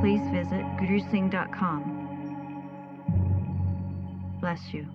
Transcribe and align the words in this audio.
please 0.00 0.20
visit 0.30 0.64
gurusingh.com. 0.78 2.04
Bless 4.40 4.74
you. 4.74 4.86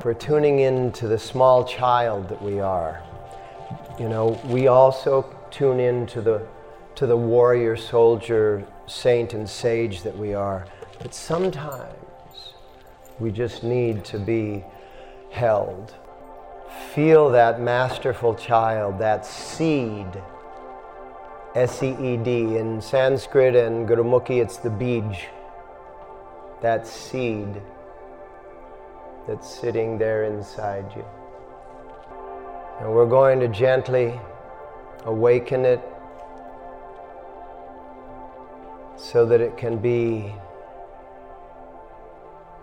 For 0.00 0.12
tuning 0.12 0.58
in 0.58 0.92
to 0.92 1.08
the 1.08 1.18
small 1.18 1.64
child 1.64 2.28
that 2.28 2.42
we 2.42 2.60
are. 2.60 3.02
You 3.98 4.08
know, 4.08 4.38
we 4.44 4.66
also 4.66 5.34
tune 5.50 5.80
in 5.80 6.06
to 6.08 6.20
the, 6.20 6.46
to 6.96 7.06
the 7.06 7.16
warrior, 7.16 7.76
soldier, 7.76 8.66
saint, 8.86 9.32
and 9.32 9.48
sage 9.48 10.02
that 10.02 10.16
we 10.16 10.34
are. 10.34 10.66
But 10.98 11.14
sometimes 11.14 12.54
we 13.18 13.30
just 13.30 13.64
need 13.64 14.04
to 14.06 14.18
be 14.18 14.64
held. 15.30 15.94
Feel 16.94 17.30
that 17.30 17.60
masterful 17.60 18.34
child, 18.34 18.98
that 18.98 19.26
seed 19.26 20.06
S 21.54 21.82
E 21.82 21.96
E 22.00 22.16
D. 22.16 22.56
In 22.56 22.80
Sanskrit 22.80 23.54
and 23.54 23.88
Gurumukhi, 23.88 24.42
it's 24.42 24.56
the 24.56 24.70
bij, 24.70 25.18
that 26.62 26.86
seed 26.86 27.62
that's 29.26 29.48
sitting 29.48 29.98
there 29.98 30.24
inside 30.24 30.84
you. 30.96 31.04
And 32.80 32.92
we're 32.92 33.08
going 33.08 33.40
to 33.40 33.48
gently 33.48 34.20
awaken 35.04 35.64
it 35.64 35.80
so 38.96 39.24
that 39.26 39.40
it 39.40 39.56
can 39.56 39.78
be 39.78 40.34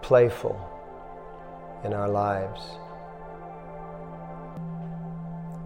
playful 0.02 0.60
in 1.84 1.94
our 1.94 2.10
lives. 2.10 2.62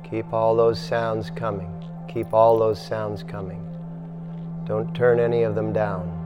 Keep 0.10 0.34
all 0.34 0.56
those 0.56 0.80
sounds 0.80 1.32
coming. 1.32 1.72
Keep 2.08 2.32
all 2.32 2.60
those 2.60 2.80
sounds 2.80 3.24
coming. 3.24 3.66
Don't 4.66 4.94
turn 4.96 5.20
any 5.20 5.42
of 5.42 5.56
them 5.56 5.74
down. 5.74 6.22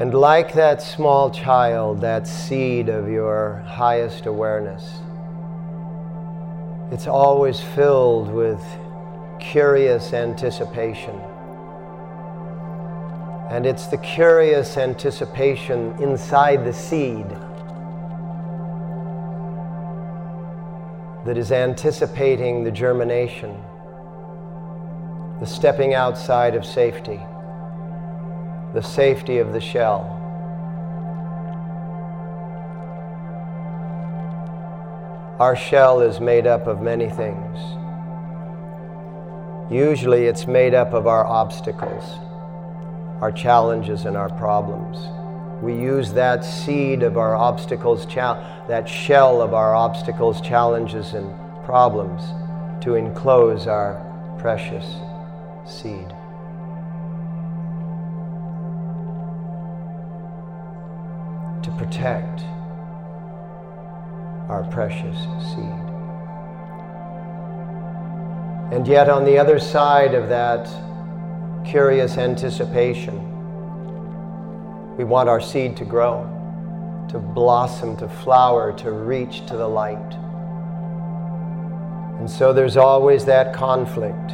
And 0.00 0.14
like 0.14 0.54
that 0.54 0.82
small 0.82 1.30
child, 1.30 2.00
that 2.00 2.26
seed 2.26 2.88
of 2.88 3.08
your 3.08 3.62
highest 3.66 4.24
awareness, 4.24 5.00
it's 6.90 7.06
always 7.06 7.60
filled 7.60 8.32
with 8.32 8.60
curious 9.38 10.14
anticipation. 10.14 11.20
And 13.50 13.66
it's 13.66 13.88
the 13.88 13.98
curious 13.98 14.78
anticipation 14.78 15.94
inside 16.02 16.64
the 16.64 16.72
seed 16.72 17.26
that 21.24 21.38
is 21.38 21.52
anticipating 21.52 22.64
the 22.64 22.70
germination, 22.70 23.62
the 25.38 25.46
stepping 25.46 25.94
outside 25.94 26.54
of 26.56 26.64
safety, 26.64 27.20
the 28.74 28.82
safety 28.82 29.38
of 29.38 29.52
the 29.52 29.60
shell. 29.60 30.18
Our 35.38 35.56
shell 35.56 36.00
is 36.00 36.20
made 36.20 36.46
up 36.46 36.66
of 36.66 36.80
many 36.80 37.08
things. 37.08 37.58
Usually 39.72 40.26
it's 40.26 40.46
made 40.46 40.74
up 40.74 40.92
of 40.92 41.06
our 41.06 41.24
obstacles, 41.24 42.04
our 43.22 43.32
challenges, 43.32 44.04
and 44.04 44.16
our 44.16 44.28
problems. 44.28 44.98
We 45.62 45.74
use 45.74 46.12
that 46.14 46.44
seed 46.44 47.04
of 47.04 47.16
our 47.16 47.36
obstacles, 47.36 48.04
that 48.04 48.88
shell 48.88 49.40
of 49.40 49.54
our 49.54 49.76
obstacles, 49.76 50.40
challenges, 50.40 51.14
and 51.14 51.32
problems 51.64 52.20
to 52.82 52.96
enclose 52.96 53.68
our 53.68 53.94
precious 54.40 54.84
seed. 55.64 56.08
To 61.62 61.70
protect 61.78 62.40
our 64.48 64.66
precious 64.68 65.16
seed. 65.54 65.92
And 68.72 68.88
yet, 68.88 69.08
on 69.08 69.24
the 69.24 69.38
other 69.38 69.60
side 69.60 70.14
of 70.14 70.28
that 70.28 70.68
curious 71.64 72.18
anticipation, 72.18 73.31
we 74.96 75.04
want 75.04 75.28
our 75.28 75.40
seed 75.40 75.76
to 75.78 75.84
grow, 75.84 76.24
to 77.10 77.18
blossom, 77.18 77.96
to 77.96 78.08
flower, 78.08 78.72
to 78.78 78.92
reach 78.92 79.46
to 79.46 79.56
the 79.56 79.66
light. 79.66 80.14
And 82.18 82.30
so 82.30 82.52
there's 82.52 82.76
always 82.76 83.24
that 83.24 83.54
conflict 83.54 84.32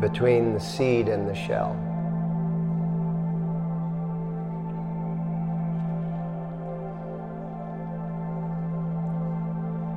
between 0.00 0.54
the 0.54 0.60
seed 0.60 1.08
and 1.08 1.28
the 1.28 1.34
shell. 1.34 1.74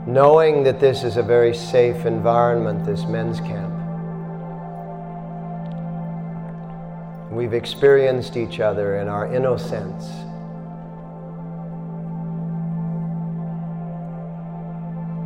Knowing 0.05 0.63
that 0.63 0.79
this 0.79 1.03
is 1.03 1.17
a 1.17 1.23
very 1.23 1.55
safe 1.55 2.05
environment, 2.05 2.85
this 2.85 3.05
men's 3.05 3.39
camp, 3.39 3.72
We've 7.33 7.53
experienced 7.53 8.37
each 8.37 8.59
other 8.59 8.97
in 8.99 9.07
our 9.07 9.25
innocence. 9.25 10.07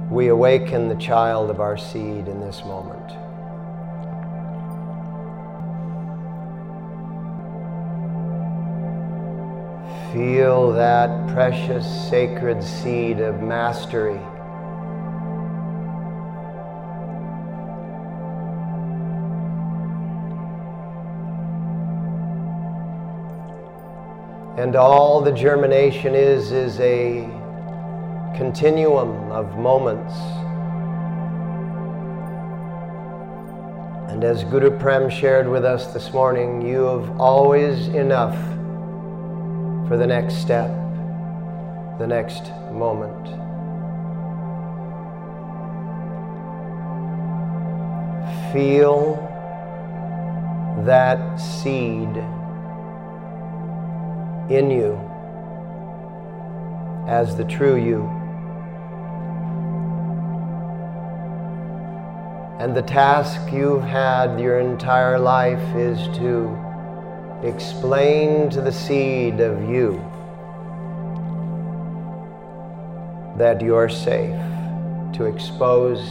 We 0.09 0.29
awaken 0.29 0.87
the 0.87 0.95
child 0.95 1.49
of 1.49 1.59
our 1.59 1.75
seed 1.75 2.29
in 2.29 2.39
this 2.39 2.63
moment. 2.63 3.11
Feel 10.13 10.71
that 10.71 11.27
precious 11.33 11.85
sacred 12.09 12.63
seed 12.63 13.19
of 13.19 13.41
mastery 13.41 14.17
And 24.57 24.75
all 24.75 25.21
the 25.21 25.31
germination 25.31 26.15
is, 26.15 26.51
is 26.51 26.79
a 26.79 27.21
continuum 28.35 29.31
of 29.31 29.55
moments. 29.55 30.15
And 34.11 34.23
as 34.23 34.43
Guru 34.45 34.71
Prem 34.79 35.11
shared 35.11 35.47
with 35.47 35.63
us 35.63 35.93
this 35.93 36.11
morning, 36.11 36.63
you 36.63 36.85
have 36.85 37.19
always 37.21 37.87
enough 37.89 38.35
for 39.87 39.95
the 39.95 40.07
next 40.07 40.37
step, 40.37 40.71
the 41.99 42.07
next 42.07 42.49
moment. 42.71 43.27
Feel 48.51 49.17
that 50.83 51.37
seed 51.37 52.23
in 54.49 54.71
you 54.71 54.93
as 57.07 57.35
the 57.35 57.43
true 57.45 57.75
you. 57.75 58.03
And 62.59 62.75
the 62.75 62.81
task 62.81 63.53
you've 63.53 63.83
had 63.83 64.39
your 64.39 64.59
entire 64.59 65.19
life 65.19 65.75
is 65.75 65.99
to 66.17 66.57
explain 67.43 68.49
to 68.49 68.61
the 68.61 68.71
seed 68.71 69.39
of 69.39 69.69
you 69.69 70.03
that 73.37 73.61
you're 73.61 73.89
safe, 73.89 74.41
to 75.13 75.25
expose 75.25 76.01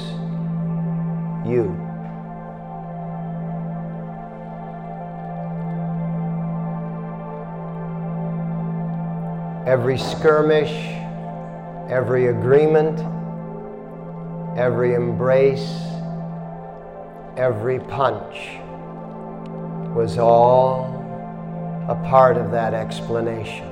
you. 1.45 1.86
Every 9.67 9.99
skirmish, 9.99 10.71
every 11.91 12.29
agreement, 12.29 13.01
every 14.57 14.95
embrace, 14.95 15.75
every 17.37 17.81
punch 17.81 18.61
was 19.93 20.19
all 20.19 20.85
a 21.89 22.01
part 22.09 22.37
of 22.37 22.53
that 22.53 22.75
explanation. 22.75 23.67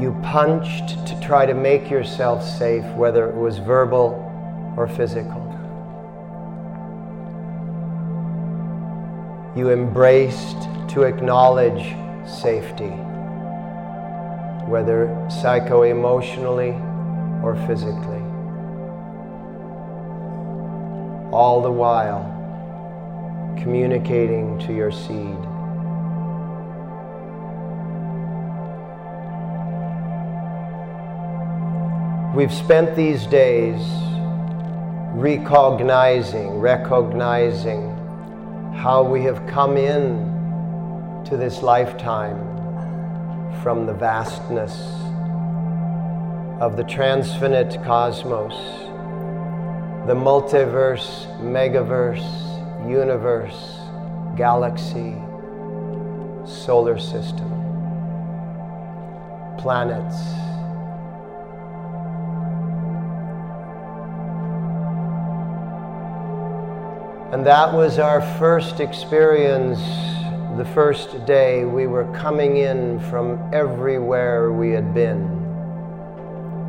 You 0.00 0.16
punched 0.22 1.06
to 1.08 1.20
try 1.20 1.46
to 1.46 1.54
make 1.54 1.90
yourself 1.90 2.44
safe, 2.44 2.84
whether 2.94 3.28
it 3.28 3.34
was 3.34 3.58
verbal 3.58 4.20
or 4.76 4.86
physical. 4.86 5.42
You 9.56 9.70
embraced 9.70 10.68
to 10.90 11.02
acknowledge 11.02 11.96
safety, 12.26 12.90
whether 14.66 15.14
psycho 15.28 15.82
emotionally 15.82 16.72
or 17.42 17.54
physically. 17.66 18.22
All 21.32 21.60
the 21.62 21.70
while, 21.70 22.30
communicating 23.60 24.58
to 24.60 24.72
your 24.74 24.90
seed. 24.90 25.38
We've 32.34 32.52
spent 32.52 32.96
these 32.96 33.26
days 33.26 33.80
recognizing, 35.14 36.58
recognizing 36.58 37.90
how 38.74 39.04
we 39.04 39.22
have 39.22 39.46
come 39.46 39.76
in 39.76 40.33
to 41.26 41.38
this 41.38 41.62
lifetime 41.62 42.38
from 43.62 43.86
the 43.86 43.94
vastness 43.94 44.74
of 46.60 46.76
the 46.76 46.82
transfinite 46.82 47.82
cosmos, 47.82 48.52
the 50.06 50.14
multiverse, 50.14 51.26
megaverse, 51.40 52.28
universe, 52.86 53.78
galaxy, 54.36 55.14
solar 56.44 56.98
system, 56.98 57.48
planets. 59.56 60.20
And 67.32 67.46
that 67.46 67.72
was 67.72 67.98
our 67.98 68.20
first 68.38 68.80
experience 68.80 69.80
the 70.56 70.64
first 70.64 71.26
day 71.26 71.64
we 71.64 71.88
were 71.88 72.04
coming 72.12 72.58
in 72.58 73.00
from 73.10 73.50
everywhere 73.52 74.52
we 74.52 74.70
had 74.70 74.94
been, 74.94 75.26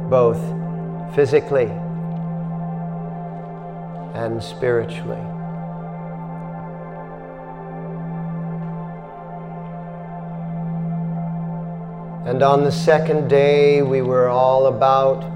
both 0.09 0.39
physically 1.13 1.71
and 4.15 4.41
spiritually. 4.41 5.21
And 12.25 12.41
on 12.41 12.63
the 12.63 12.71
second 12.71 13.27
day, 13.27 13.83
we 13.83 14.01
were 14.01 14.29
all 14.29 14.65
about 14.65 15.29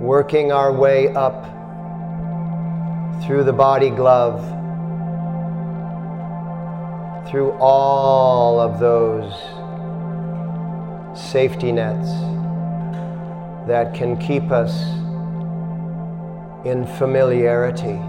working 0.00 0.52
our 0.52 0.72
way 0.72 1.12
up 1.14 1.42
through 3.24 3.42
the 3.42 3.52
body 3.52 3.90
glove, 3.90 4.40
through 7.28 7.52
all 7.60 8.60
of 8.60 8.78
those 8.78 9.32
safety 11.18 11.72
nets 11.72 12.10
that 13.66 13.94
can 13.94 14.16
keep 14.16 14.50
us 14.50 14.72
in 16.66 16.86
familiarity. 16.98 18.00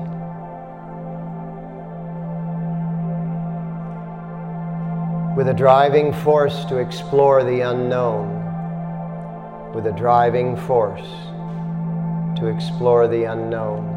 with 5.35 5.49
a 5.49 5.53
driving 5.53 6.13
force 6.13 6.63
to 6.63 6.77
explore 6.77 7.43
the 7.43 7.59
unknown, 7.59 8.41
with 9.73 9.85
a 9.85 9.91
driving 9.91 10.55
force 10.55 11.05
to 12.39 12.47
explore 12.47 13.09
the 13.09 13.25
unknown. 13.25 13.94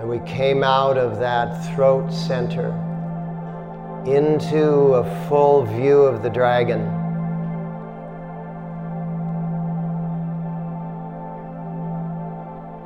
And 0.00 0.08
we 0.08 0.18
came 0.20 0.64
out 0.64 0.96
of 0.96 1.18
that 1.18 1.74
throat 1.74 2.10
center 2.10 2.70
into 4.06 4.94
a 4.94 5.28
full 5.28 5.66
view 5.66 6.00
of 6.00 6.22
the 6.22 6.30
dragon. 6.30 6.80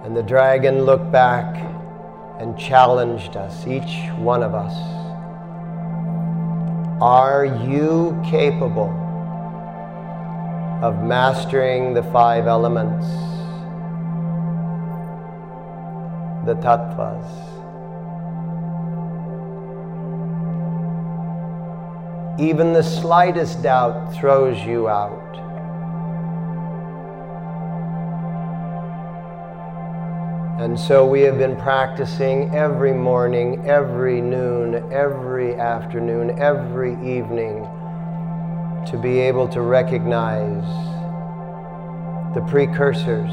And 0.05 0.16
the 0.16 0.25
dragon 0.25 0.82
looked 0.82 1.12
back 1.12 1.55
and 2.40 2.58
challenged 2.58 3.37
us, 3.37 3.64
each 3.64 4.10
one 4.19 4.43
of 4.43 4.52
us. 4.52 4.75
Are 7.00 7.44
you 7.44 8.20
capable 8.28 8.90
of 10.82 11.02
mastering 11.02 11.94
the 11.94 12.02
five 12.02 12.49
elements, 12.49 13.06
the 16.44 16.55
tattvas? 16.56 17.25
Even 22.38 22.73
the 22.73 22.82
slightest 22.82 23.62
doubt 23.62 24.14
throws 24.14 24.61
you 24.64 24.88
out. 24.88 25.20
And 30.61 30.79
so 30.79 31.06
we 31.06 31.20
have 31.23 31.38
been 31.38 31.56
practicing 31.56 32.55
every 32.55 32.93
morning, 32.93 33.69
every 33.69 34.20
noon, 34.20 34.91
every 34.93 35.55
afternoon, 35.55 36.38
every 36.38 36.93
evening 36.94 37.67
to 38.87 38.99
be 39.00 39.19
able 39.19 39.49
to 39.49 39.61
recognize 39.61 40.64
the 42.35 42.41
precursors 42.49 43.32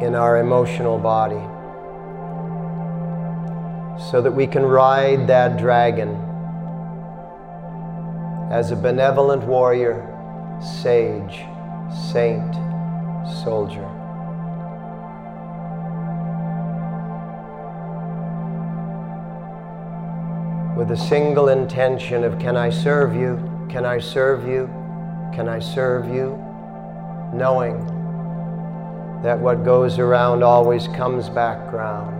in 0.00 0.14
our 0.14 0.38
emotional 0.38 0.98
body 0.98 1.40
so 4.10 4.22
that 4.22 4.32
we 4.32 4.46
can 4.46 4.64
ride 4.64 5.26
that 5.26 5.58
dragon 5.58 6.16
as 8.50 8.70
a 8.70 8.76
benevolent 8.76 9.42
warrior, 9.44 10.06
sage, 10.82 11.44
saint, 12.12 12.54
soldier. 13.44 13.88
with 20.76 20.92
a 20.92 20.96
single 20.96 21.50
intention 21.50 22.24
of 22.24 22.38
can 22.38 22.56
I 22.56 22.70
serve 22.70 23.14
you? 23.14 23.36
Can 23.68 23.84
I 23.84 23.98
serve 23.98 24.48
you? 24.48 24.66
Can 25.30 25.46
I 25.46 25.58
serve 25.58 26.08
you? 26.08 26.42
Knowing 27.34 27.99
that 29.22 29.38
what 29.38 29.64
goes 29.64 29.98
around 29.98 30.42
always 30.42 30.88
comes 30.88 31.28
back 31.28 31.72
round. 31.72 32.16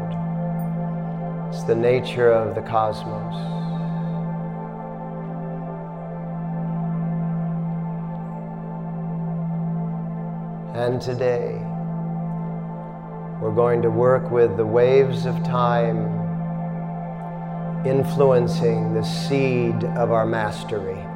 It's 1.49 1.65
the 1.65 1.75
nature 1.75 2.31
of 2.31 2.55
the 2.55 2.61
cosmos. 2.61 3.35
And 10.77 11.01
today, 11.01 11.59
we're 13.41 13.55
going 13.55 13.81
to 13.83 13.91
work 13.91 14.31
with 14.31 14.57
the 14.59 14.67
waves 14.67 15.25
of 15.25 15.43
time 15.43 16.19
influencing 17.87 18.93
the 18.93 19.03
seed 19.03 19.85
of 19.85 20.13
our 20.13 20.27
mastery. 20.27 21.10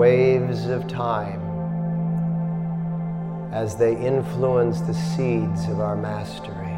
Waves 0.00 0.64
of 0.64 0.88
time 0.88 1.42
as 3.52 3.76
they 3.76 3.94
influence 3.94 4.80
the 4.80 4.94
seeds 4.94 5.68
of 5.68 5.78
our 5.78 5.94
mastery. 5.94 6.72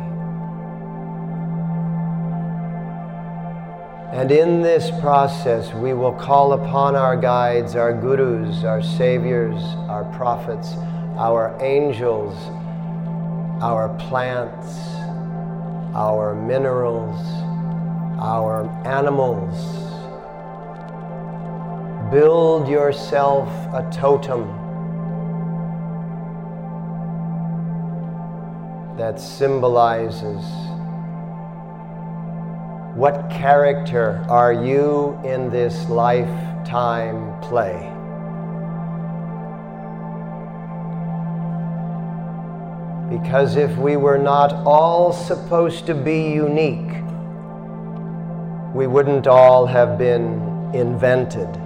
And 4.12 4.32
in 4.32 4.60
this 4.60 4.90
process, 5.00 5.72
we 5.72 5.94
will 5.94 6.14
call 6.14 6.54
upon 6.54 6.96
our 6.96 7.16
guides, 7.16 7.76
our 7.76 7.92
gurus, 7.92 8.64
our 8.64 8.82
saviors, 8.82 9.62
our 9.88 10.02
prophets, 10.16 10.72
our 11.16 11.56
angels, 11.62 12.34
our 13.62 13.88
plants, 14.00 14.66
our 15.94 16.34
minerals, 16.34 17.20
our 18.18 18.68
animals. 18.84 19.81
Build 22.12 22.68
yourself 22.68 23.48
a 23.72 23.88
totem 23.90 24.42
that 28.98 29.18
symbolizes 29.18 30.44
What 32.94 33.30
character 33.30 34.26
are 34.28 34.52
you 34.52 35.18
in 35.24 35.48
this 35.48 35.88
lifetime 35.88 37.40
play? 37.40 37.90
Because 43.08 43.56
if 43.56 43.74
we 43.78 43.96
were 43.96 44.18
not 44.18 44.52
all 44.66 45.14
supposed 45.14 45.86
to 45.86 45.94
be 45.94 46.32
unique, 46.32 46.92
we 48.74 48.86
wouldn't 48.86 49.26
all 49.26 49.64
have 49.64 49.96
been 49.96 50.74
invented. 50.74 51.61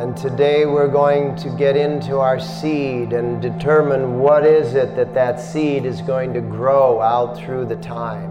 And 0.00 0.16
today 0.16 0.64
we're 0.64 0.88
going 0.88 1.36
to 1.36 1.50
get 1.50 1.76
into 1.76 2.20
our 2.20 2.40
seed 2.40 3.12
and 3.12 3.42
determine 3.42 4.18
what 4.18 4.46
is 4.46 4.74
it 4.74 4.96
that 4.96 5.12
that 5.12 5.38
seed 5.38 5.84
is 5.84 6.00
going 6.00 6.32
to 6.32 6.40
grow 6.40 7.02
out 7.02 7.36
through 7.36 7.66
the 7.66 7.76
time. 7.76 8.30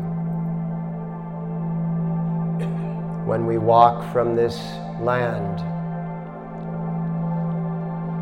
When 3.28 3.46
we 3.46 3.60
walk 3.60 4.12
from 4.12 4.36
this 4.36 4.58
land, 5.00 5.60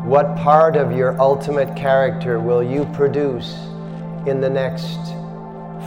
what 0.06 0.36
part 0.36 0.76
of 0.76 0.92
your 0.92 1.18
ultimate 1.18 1.74
character 1.74 2.40
will 2.40 2.62
you 2.62 2.84
produce 2.92 3.54
in 4.26 4.42
the 4.42 4.50
next 4.50 4.98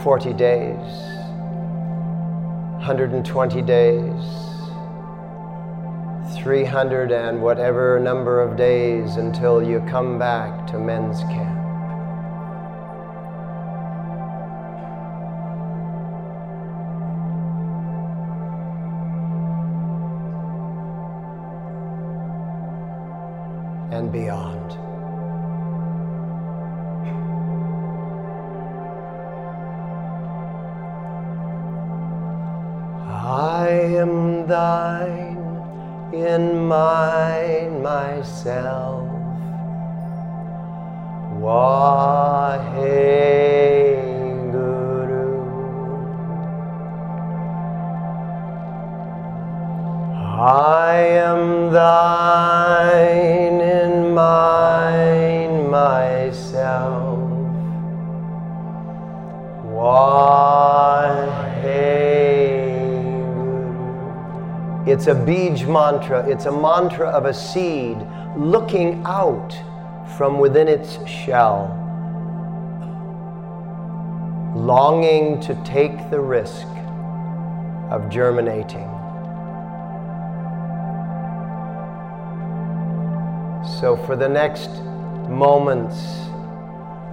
40 0.02 0.32
days, 0.32 0.74
120 2.80 3.62
days, 3.62 4.51
300 6.30 7.12
and 7.12 7.42
whatever 7.42 7.98
number 7.98 8.40
of 8.40 8.56
days 8.56 9.16
until 9.16 9.62
you 9.62 9.80
come 9.88 10.18
back 10.18 10.66
to 10.68 10.78
men's 10.78 11.20
camp. 11.24 11.58
And 23.92 24.10
beyond. 24.10 24.91
In 36.12 36.66
mind 36.66 37.82
myself. 37.82 39.08
Waheguru. 41.40 42.82
I 50.44 50.94
am 51.30 51.72
thine 51.72 52.41
It's 65.02 65.08
a 65.08 65.14
Bij 65.16 65.66
mantra. 65.66 66.24
It's 66.28 66.46
a 66.46 66.52
mantra 66.52 67.08
of 67.08 67.24
a 67.24 67.34
seed 67.34 67.98
looking 68.36 69.02
out 69.04 69.52
from 70.16 70.38
within 70.38 70.68
its 70.68 71.04
shell, 71.08 71.66
longing 74.54 75.40
to 75.40 75.56
take 75.64 76.08
the 76.08 76.20
risk 76.20 76.68
of 77.90 78.08
germinating. 78.10 78.88
So, 83.80 84.00
for 84.06 84.14
the 84.14 84.28
next 84.28 84.70
moments, 85.28 85.98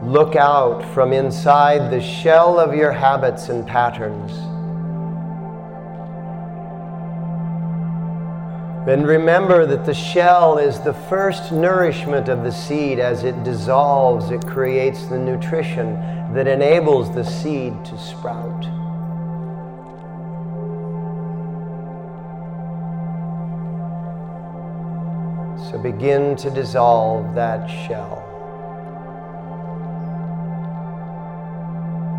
look 0.04 0.36
out 0.36 0.86
from 0.94 1.12
inside 1.12 1.90
the 1.90 2.02
shell 2.02 2.60
of 2.60 2.76
your 2.76 2.92
habits 2.92 3.50
and 3.50 3.66
patterns. 3.66 4.49
And 8.90 9.08
remember 9.08 9.68
that 9.68 9.86
the 9.86 9.94
shell 9.94 10.58
is 10.58 10.80
the 10.80 10.96
first 10.96 11.52
nourishment 11.52 12.28
of 12.28 12.44
the 12.44 12.52
seed. 12.52 12.98
As 12.98 13.24
it 13.24 13.44
dissolves, 13.44 14.32
it 14.32 14.44
creates 14.48 15.06
the 15.06 15.20
nutrition 15.20 15.94
that 16.34 16.48
enables 16.48 17.14
the 17.14 17.24
seed 17.24 17.86
to 17.86 18.00
sprout. 18.00 18.64
So 25.70 25.78
begin 25.78 26.36
to 26.38 26.50
dissolve 26.50 27.36
that 27.36 27.68
shell. 27.68 28.26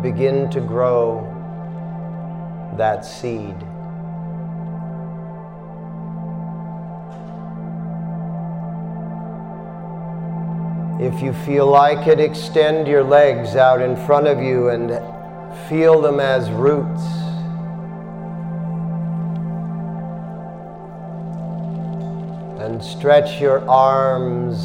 Begin 0.01 0.49
to 0.51 0.61
grow 0.61 1.27
that 2.77 3.03
seed. 3.03 3.57
If 11.01 11.19
you 11.19 11.33
feel 11.33 11.65
like 11.65 12.05
it, 12.05 12.19
extend 12.19 12.87
your 12.87 13.03
legs 13.03 13.55
out 13.55 13.81
in 13.81 13.95
front 14.05 14.27
of 14.27 14.39
you 14.39 14.69
and 14.69 14.91
feel 15.67 15.99
them 15.99 16.19
as 16.19 16.51
roots. 16.51 17.01
And 22.61 22.83
stretch 22.83 23.41
your 23.41 23.67
arms 23.67 24.61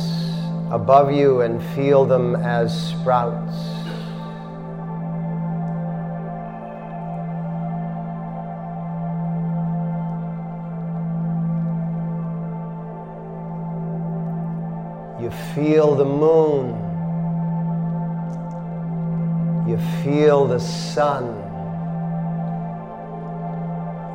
above 0.71 1.11
you 1.11 1.40
and 1.40 1.62
feel 1.75 2.05
them 2.05 2.37
as 2.37 2.90
sprouts. 2.90 3.75
Feel 15.55 15.95
the 15.95 16.05
moon. 16.05 16.83
You 19.69 19.78
feel 20.02 20.47
the 20.47 20.61
sun. 20.61 21.25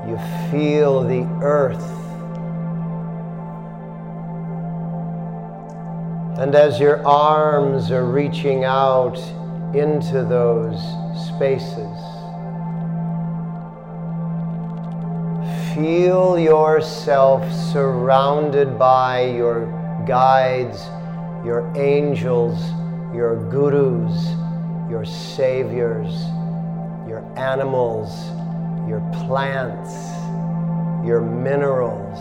You 0.08 0.18
feel 0.50 1.04
the 1.04 1.24
earth. 1.42 2.02
And 6.40 6.56
as 6.56 6.80
your 6.80 7.06
arms 7.06 7.92
are 7.92 8.06
reaching 8.06 8.64
out 8.64 9.18
into 9.76 10.24
those 10.24 10.80
spaces, 11.28 11.98
feel 15.76 16.40
yourself 16.40 17.50
surrounded 17.54 18.80
by 18.80 19.26
your 19.26 19.66
guides, 20.08 20.90
your 21.44 21.72
angels, 21.76 22.60
your 23.14 23.36
gurus, 23.50 24.32
your 24.90 25.06
saviors, 25.06 26.12
your 27.08 27.24
animals, 27.38 28.28
your 28.88 29.00
plants, 29.26 29.92
your 31.06 31.22
minerals. 31.22 32.20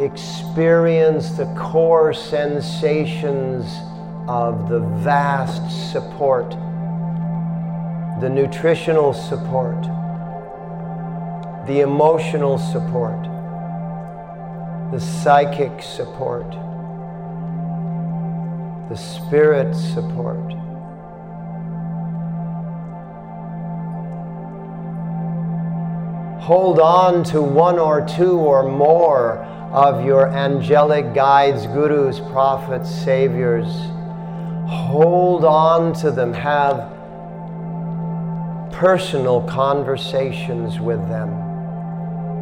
Experience 0.00 1.30
the 1.30 1.46
core 1.58 2.12
sensations 2.12 3.66
of 4.28 4.68
the 4.68 4.80
vast 5.02 5.90
support 5.90 6.54
the 8.20 8.28
nutritional 8.28 9.12
support, 9.12 9.86
the 11.68 11.80
emotional 11.80 12.56
support, 12.56 13.22
the 14.90 14.98
psychic 14.98 15.82
support, 15.82 16.50
the 18.88 18.96
spirit 18.96 19.74
support. 19.74 20.50
Hold 26.40 26.80
on 26.80 27.22
to 27.24 27.42
one 27.42 27.78
or 27.78 28.00
two 28.06 28.38
or 28.38 28.62
more 28.62 29.36
of 29.70 30.02
your 30.06 30.30
angelic 30.30 31.12
guides, 31.12 31.66
gurus, 31.66 32.18
prophets, 32.18 32.88
saviors. 32.88 33.68
Hold 34.66 35.44
on 35.44 35.92
to 35.96 36.10
them. 36.10 36.32
Have 36.32 36.90
personal 38.72 39.42
conversations 39.42 40.80
with 40.80 41.06
them. 41.10 41.47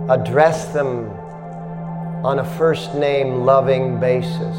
Address 0.08 0.66
them 0.66 1.10
on 2.25 2.38
a 2.38 2.44
first 2.56 2.94
name 2.94 3.44
loving 3.44 3.98
basis. 3.98 4.56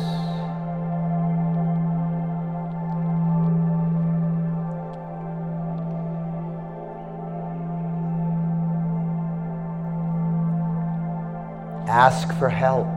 Ask 11.88 12.34
for 12.38 12.50
help. 12.50 12.88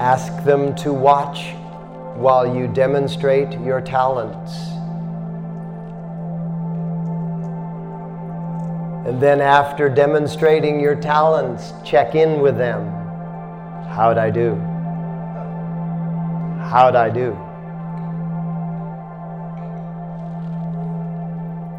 Ask 0.00 0.44
them 0.44 0.74
to 0.74 0.92
watch 0.92 1.54
while 2.16 2.52
you 2.52 2.66
demonstrate 2.66 3.52
your 3.60 3.80
talents. 3.80 4.81
And 9.04 9.20
then, 9.20 9.40
after 9.40 9.88
demonstrating 9.88 10.78
your 10.78 10.94
talents, 10.94 11.72
check 11.84 12.14
in 12.14 12.40
with 12.40 12.56
them. 12.56 12.86
How'd 13.88 14.16
I 14.16 14.30
do? 14.30 14.54
How'd 16.70 16.94
I 16.94 17.10
do? 17.10 17.36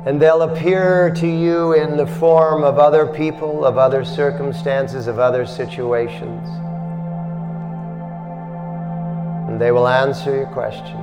And 0.05 0.21
they'll 0.21 0.41
appear 0.41 1.11
to 1.15 1.27
you 1.27 1.73
in 1.73 1.95
the 1.95 2.05
form 2.05 2.65
of 2.65 2.77
other 2.77 3.07
people, 3.07 3.63
of 3.63 3.77
other 3.77 4.03
circumstances, 4.03 5.07
of 5.07 5.17
other 5.17 5.45
situations. 5.45 6.45
And 9.47 9.61
they 9.61 9.71
will 9.71 9.87
answer 9.87 10.35
your 10.35 10.47
questions. 10.47 10.99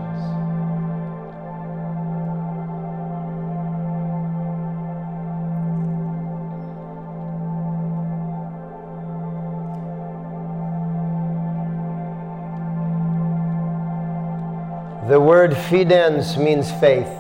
The 15.11 15.19
word 15.21 15.57
fidens 15.57 16.37
means 16.37 16.71
faith 16.71 17.11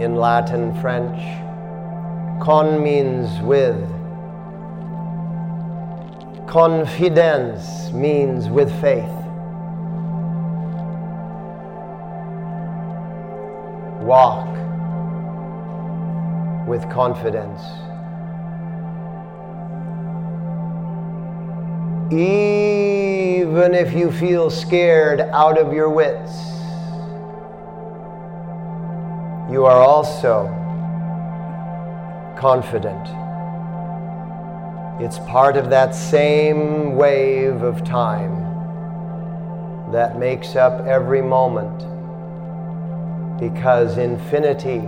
in 0.00 0.16
Latin, 0.16 0.72
French. 0.80 1.20
Con 2.42 2.82
means 2.82 3.38
with. 3.42 3.78
Confidence 6.48 7.92
means 7.92 8.48
with 8.48 8.70
faith. 8.80 9.04
Walk 14.00 14.48
with 16.66 16.88
confidence. 16.90 17.60
Even 23.56 23.72
if 23.72 23.94
you 23.94 24.12
feel 24.12 24.50
scared 24.50 25.18
out 25.18 25.56
of 25.56 25.72
your 25.72 25.88
wits 25.88 26.30
you 29.50 29.64
are 29.64 29.82
also 29.82 30.44
confident. 32.38 33.08
It's 35.02 35.18
part 35.20 35.56
of 35.56 35.70
that 35.70 35.94
same 35.94 36.96
wave 36.96 37.62
of 37.62 37.82
time 37.82 38.42
that 39.90 40.18
makes 40.18 40.54
up 40.54 40.86
every 40.86 41.22
moment 41.22 41.78
because 43.40 43.96
infinity 43.96 44.86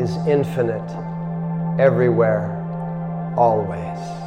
is 0.00 0.16
infinite 0.28 0.88
everywhere, 1.80 2.54
always. 3.36 4.19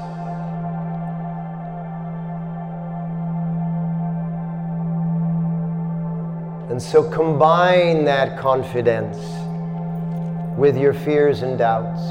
And 6.73 6.81
so 6.81 7.03
combine 7.03 8.03
that 8.05 8.39
confidence 8.39 9.19
with 10.57 10.75
your 10.75 10.91
fears 10.91 11.43
and 11.43 11.55
doubts. 11.55 12.01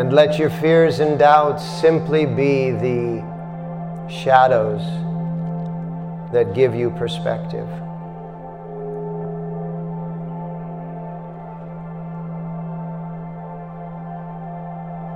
And 0.00 0.12
let 0.12 0.36
your 0.36 0.50
fears 0.50 0.98
and 0.98 1.16
doubts 1.16 1.64
simply 1.80 2.26
be 2.26 2.72
the 2.72 3.22
shadows 4.10 4.82
that 6.32 6.54
give 6.56 6.74
you 6.74 6.90
perspective. 6.90 7.68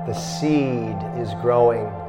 The 0.06 0.14
seed 0.14 0.96
is 1.20 1.34
growing. 1.42 2.05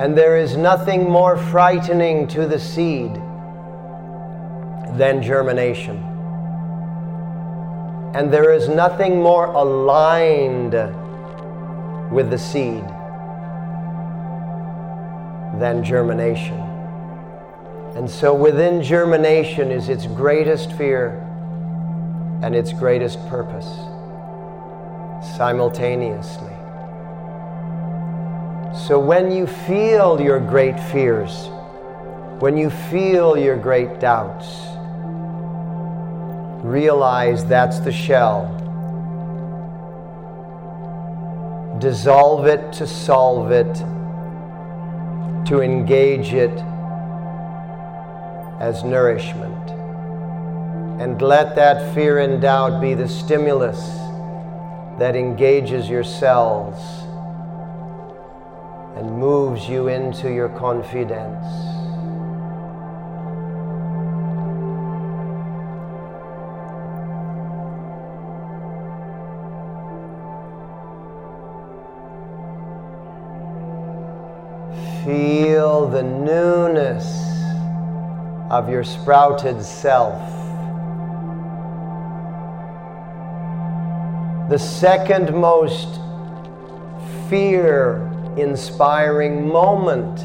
And 0.00 0.16
there 0.16 0.38
is 0.38 0.56
nothing 0.56 1.10
more 1.10 1.36
frightening 1.36 2.26
to 2.28 2.46
the 2.46 2.58
seed 2.58 3.12
than 4.96 5.22
germination. 5.22 5.98
And 8.14 8.32
there 8.32 8.50
is 8.50 8.66
nothing 8.66 9.20
more 9.20 9.44
aligned 9.48 10.72
with 12.10 12.30
the 12.30 12.38
seed 12.38 12.82
than 15.60 15.84
germination. 15.84 16.58
And 17.94 18.08
so 18.10 18.34
within 18.34 18.82
germination 18.82 19.70
is 19.70 19.90
its 19.90 20.06
greatest 20.06 20.72
fear 20.72 21.10
and 22.42 22.56
its 22.56 22.72
greatest 22.72 23.18
purpose 23.28 23.68
simultaneously. 25.36 26.54
So 28.86 28.98
when 28.98 29.30
you 29.30 29.46
feel 29.46 30.20
your 30.20 30.40
great 30.40 30.80
fears, 30.90 31.48
when 32.40 32.56
you 32.56 32.70
feel 32.70 33.36
your 33.36 33.56
great 33.56 34.00
doubts, 34.00 34.46
realize 36.64 37.44
that's 37.44 37.78
the 37.80 37.92
shell. 37.92 38.56
Dissolve 41.78 42.46
it 42.46 42.72
to 42.74 42.86
solve 42.86 43.52
it, 43.52 43.74
to 45.46 45.60
engage 45.60 46.32
it 46.32 46.58
as 48.60 48.82
nourishment. 48.82 49.70
And 51.00 51.20
let 51.20 51.54
that 51.56 51.94
fear 51.94 52.18
and 52.18 52.40
doubt 52.40 52.80
be 52.80 52.94
the 52.94 53.08
stimulus 53.08 53.78
that 54.98 55.14
engages 55.16 55.88
your 55.88 56.02
cells 56.02 56.99
and 58.96 59.10
moves 59.18 59.68
you 59.68 59.88
into 59.88 60.32
your 60.32 60.48
confidence. 60.48 61.46
Feel 75.04 75.88
the 75.88 76.02
newness 76.02 77.30
of 78.50 78.68
your 78.68 78.84
sprouted 78.84 79.64
self. 79.64 80.20
The 84.50 84.58
second 84.58 85.32
most 85.32 86.00
fear 87.28 88.09
inspiring 88.36 89.48
moment 89.48 90.20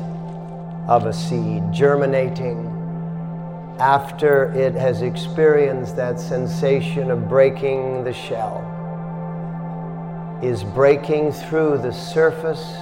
of 0.88 1.06
a 1.06 1.14
seed 1.14 1.64
germinating 1.72 2.72
after 3.80 4.54
it 4.54 4.74
has 4.74 5.02
experienced 5.02 5.96
that 5.96 6.20
sensation 6.20 7.12
of 7.12 7.28
breaking 7.28 8.04
the 8.04 8.14
shell 8.14 8.62
is 10.44 10.64
breaking 10.64 11.32
through 11.32 11.78
the 11.78 11.92
surface 11.92 12.76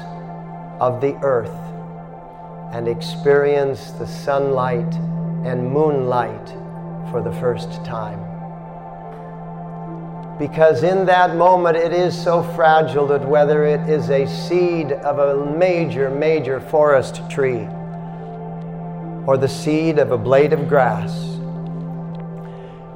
of 0.79 0.99
the 1.01 1.15
earth 1.23 1.49
and 2.73 2.87
experience 2.87 3.91
the 3.91 4.07
sunlight 4.07 4.93
and 5.45 5.71
moonlight 5.71 6.49
for 7.11 7.21
the 7.21 7.31
first 7.33 7.85
time. 7.85 8.32
Because 10.39 10.83
in 10.83 11.05
that 11.05 11.35
moment 11.35 11.77
it 11.77 11.93
is 11.93 12.19
so 12.19 12.41
fragile 12.55 13.07
that 13.07 13.27
whether 13.27 13.65
it 13.65 13.87
is 13.87 14.09
a 14.09 14.25
seed 14.25 14.91
of 14.91 15.19
a 15.19 15.45
major, 15.57 16.09
major 16.09 16.59
forest 16.59 17.21
tree 17.29 17.67
or 19.25 19.37
the 19.37 19.47
seed 19.47 19.99
of 19.99 20.11
a 20.11 20.17
blade 20.17 20.53
of 20.53 20.67
grass, 20.67 21.13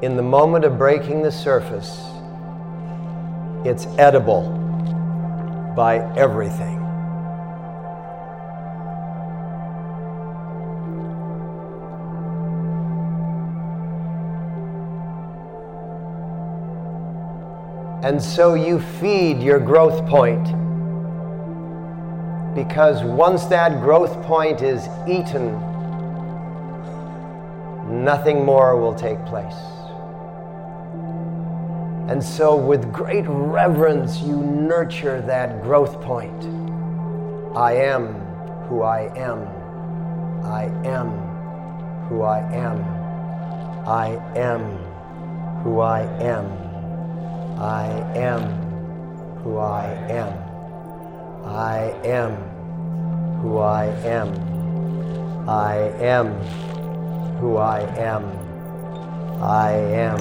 in 0.01 0.15
the 0.15 0.23
moment 0.23 0.65
of 0.65 0.77
breaking 0.77 1.21
the 1.21 1.31
surface, 1.31 2.03
it's 3.65 3.85
edible 3.97 4.49
by 5.75 5.97
everything. 6.15 6.86
And 18.07 18.23
so 18.23 18.53
you 18.53 18.79
feed 18.79 19.41
your 19.43 19.59
growth 19.59 20.07
point. 20.07 20.45
Because 22.55 23.03
once 23.03 23.43
that 23.47 23.81
growth 23.81 24.23
point 24.23 24.61
is 24.61 24.87
eaten, 25.05 25.51
nothing 28.05 28.45
more 28.45 28.79
will 28.79 28.95
take 28.95 29.17
place. 29.25 29.57
And 32.09 32.23
so, 32.23 32.55
with 32.55 32.93
great 32.93 33.25
reverence, 33.27 34.21
you 34.21 34.37
nurture 34.37 35.19
that 35.23 35.61
growth 35.61 35.99
point. 35.99 36.45
I 37.57 37.73
am 37.73 38.13
who 38.69 38.83
I 38.83 39.11
am. 39.17 39.45
I 40.45 40.63
am 40.87 41.09
who 42.07 42.21
I 42.21 42.39
am. 42.53 42.79
I 43.85 44.07
am 44.37 44.61
who 45.63 45.81
I 45.81 46.03
am. 46.23 46.66
I 47.59 47.87
am 48.15 48.43
who 49.41 49.57
I 49.57 49.85
am. 50.09 50.31
I 51.43 51.79
am 52.05 52.35
who 53.41 53.57
I 53.57 53.85
am. 54.05 55.49
I 55.49 55.75
am 55.99 56.27
who 57.39 57.57
I 57.57 57.79
am. 57.97 58.25
I 59.41 59.71
am 59.71 60.19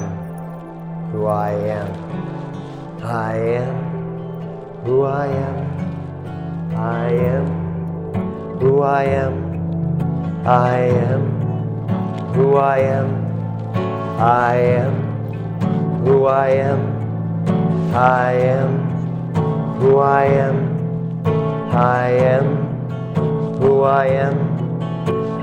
who 1.11 1.27
I 1.27 1.51
am. 1.51 3.03
I 3.03 3.33
am 3.35 3.75
who 4.83 5.03
I 5.03 5.27
am. 5.27 6.73
I 6.75 7.09
am 7.11 7.45
who 8.59 8.81
I 8.81 9.03
am. 9.03 10.47
I 10.47 10.73
am 10.79 11.23
who 12.33 12.55
I 12.57 12.79
am. 12.79 13.27
I 14.19 14.55
am 14.55 16.03
who 16.03 16.25
I 16.25 16.47
am. 16.47 16.96
I 17.97 18.33
am 18.33 18.77
who 19.79 19.97
I 19.97 20.25
am. 20.25 21.25
I 21.73 22.09
am 22.09 22.45
who 23.57 23.81
I 23.81 24.05
am. 24.05 24.37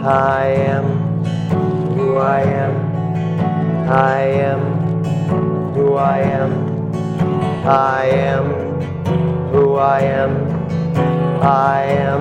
I 0.07 0.47
am 0.47 0.85
who 1.97 2.17
I 2.17 2.43
am. 2.43 3.91
I 3.91 4.21
am 4.21 4.61
who 5.75 5.95
I 5.95 6.19
am. 6.21 7.67
I 7.67 8.05
am 8.05 8.47
who 9.51 9.75
I 9.75 10.01
am. 10.03 11.43
I 11.43 11.83
am 11.83 12.21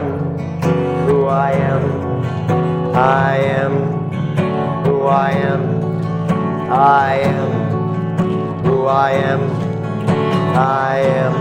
who 1.05 1.25
I 1.27 1.51
am. 1.51 2.95
I 2.95 3.37
am 3.37 3.73
who 4.83 5.03
I 5.03 5.31
am. 5.31 6.71
I 6.71 7.19
am 7.19 8.63
who 8.63 8.85
I 8.87 9.11
am. 9.11 9.62
I 10.55 10.99
am 10.99 11.33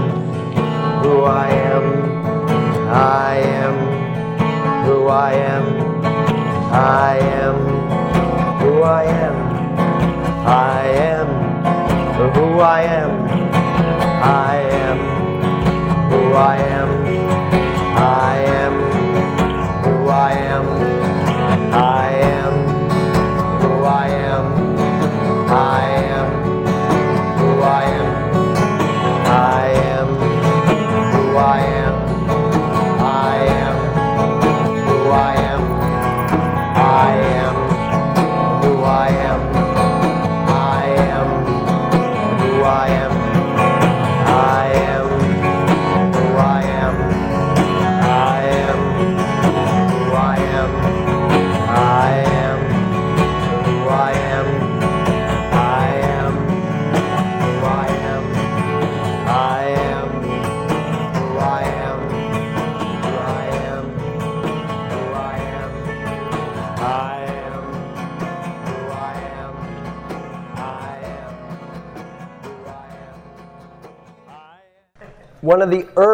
who 1.03 1.25
I 1.25 1.49
am. 1.51 1.87
I 2.89 3.35
am 3.37 4.85
who 4.87 5.09
I 5.09 5.33
am. 5.33 5.67
I 6.73 7.19
am 7.19 7.57
who 8.61 8.83
I 8.83 9.05
am. 9.05 9.37
I 10.47 10.83
am 11.13 11.29
who 12.33 12.61
I 12.61 12.83
am. 12.83 13.29
I 14.23 14.57
am 14.87 14.99
who 16.11 16.33
I 16.33 16.57
am. 16.57 17.02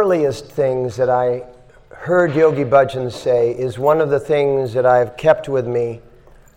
Earliest 0.08 0.46
things 0.46 0.96
that 0.96 1.10
I 1.10 1.42
heard 1.90 2.34
Yogi 2.34 2.64
Bhajan 2.64 3.12
say 3.12 3.50
is 3.50 3.78
one 3.78 4.00
of 4.00 4.08
the 4.08 4.18
things 4.18 4.72
that 4.72 4.86
I've 4.86 5.18
kept 5.18 5.50
with 5.50 5.66
me 5.66 6.00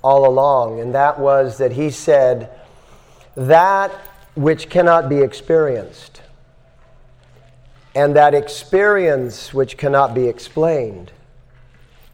all 0.01 0.25
along, 0.25 0.79
and 0.79 0.95
that 0.95 1.19
was 1.19 1.57
that 1.57 1.73
he 1.73 1.89
said, 1.89 2.49
That 3.35 3.91
which 4.35 4.69
cannot 4.69 5.09
be 5.09 5.17
experienced, 5.17 6.21
and 7.93 8.15
that 8.15 8.33
experience 8.33 9.53
which 9.53 9.75
cannot 9.75 10.15
be 10.15 10.27
explained, 10.27 11.11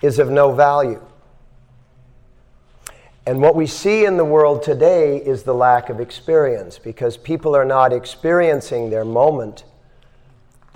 is 0.01 0.17
of 0.17 0.31
no 0.31 0.51
value. 0.53 1.05
And 3.27 3.43
what 3.43 3.55
we 3.55 3.67
see 3.67 4.05
in 4.05 4.17
the 4.17 4.25
world 4.25 4.63
today 4.63 5.17
is 5.17 5.43
the 5.43 5.53
lack 5.53 5.89
of 5.89 5.99
experience 5.99 6.79
because 6.79 7.15
people 7.15 7.55
are 7.55 7.65
not 7.65 7.93
experiencing 7.93 8.89
their 8.89 9.05
moment, 9.05 9.65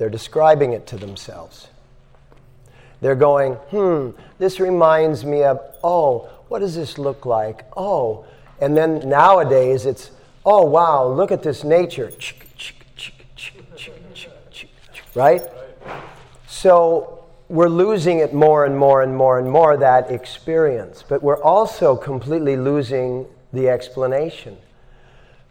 they're 0.02 0.10
describing 0.10 0.74
it 0.74 0.88
to 0.88 0.98
themselves. 0.98 1.68
They're 3.02 3.14
going, 3.14 3.54
hmm, 3.54 4.20
this 4.40 4.60
reminds 4.60 5.24
me 5.24 5.44
of, 5.44 5.60
oh, 5.84 6.28
what 6.48 6.58
does 6.58 6.74
this 6.74 6.98
look 6.98 7.28
like? 7.28 7.66
Oh, 7.78 8.26
and 8.60 8.76
then 8.76 9.08
nowadays 9.08 9.86
it's, 9.86 10.10
oh, 10.44 10.66
wow, 10.66 11.06
look 11.06 11.32
at 11.32 11.44
this 11.44 11.64
nature. 11.64 12.12
Right? 15.14 15.44
So 16.48 17.24
we're 17.48 17.70
losing 17.70 18.18
it 18.18 18.34
more 18.34 18.66
and 18.66 18.76
more 18.76 19.04
and 19.04 19.16
more 19.16 19.38
and 19.38 19.52
more, 19.52 19.78
that 19.78 20.10
experience. 20.10 21.04
But 21.08 21.22
we're 21.22 21.44
also 21.44 21.96
completely 21.96 22.58
losing 22.58 23.28
the 23.54 23.70
explanation. 23.70 24.58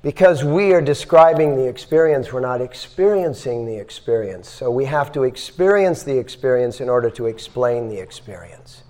Because 0.02 0.42
we 0.42 0.72
are 0.72 0.80
describing 0.80 1.56
the 1.56 1.68
experience, 1.68 2.32
we're 2.32 2.40
not 2.40 2.62
experiencing 2.62 3.66
the 3.66 3.76
experience. 3.76 4.48
So 4.48 4.70
we 4.70 4.86
have 4.86 5.12
to 5.12 5.24
experience 5.24 6.02
the 6.02 6.16
experience 6.16 6.80
in 6.80 6.88
order 6.88 7.10
to 7.10 7.26
explain 7.26 7.88
the 7.88 7.98
experience. 7.98 8.82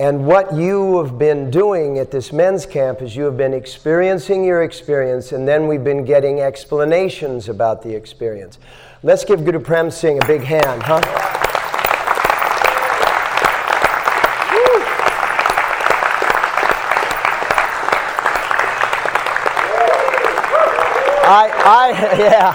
And 0.00 0.26
what 0.26 0.54
you 0.54 1.02
have 1.02 1.18
been 1.18 1.50
doing 1.50 1.98
at 1.98 2.10
this 2.10 2.32
men's 2.32 2.66
camp 2.66 3.00
is 3.00 3.14
you 3.14 3.24
have 3.24 3.36
been 3.36 3.54
experiencing 3.54 4.44
your 4.44 4.64
experience, 4.64 5.30
and 5.30 5.46
then 5.46 5.68
we've 5.68 5.84
been 5.84 6.04
getting 6.04 6.40
explanations 6.40 7.48
about 7.48 7.82
the 7.82 7.94
experience. 7.94 8.58
Let's 9.04 9.24
give 9.24 9.44
Guru 9.44 9.60
Prem 9.60 9.90
Singh 9.90 10.20
a 10.20 10.26
big 10.26 10.42
hand, 10.42 10.82
huh? 10.82 11.00
I, 21.28 21.48
I, 21.48 21.85
yeah. 22.18 22.52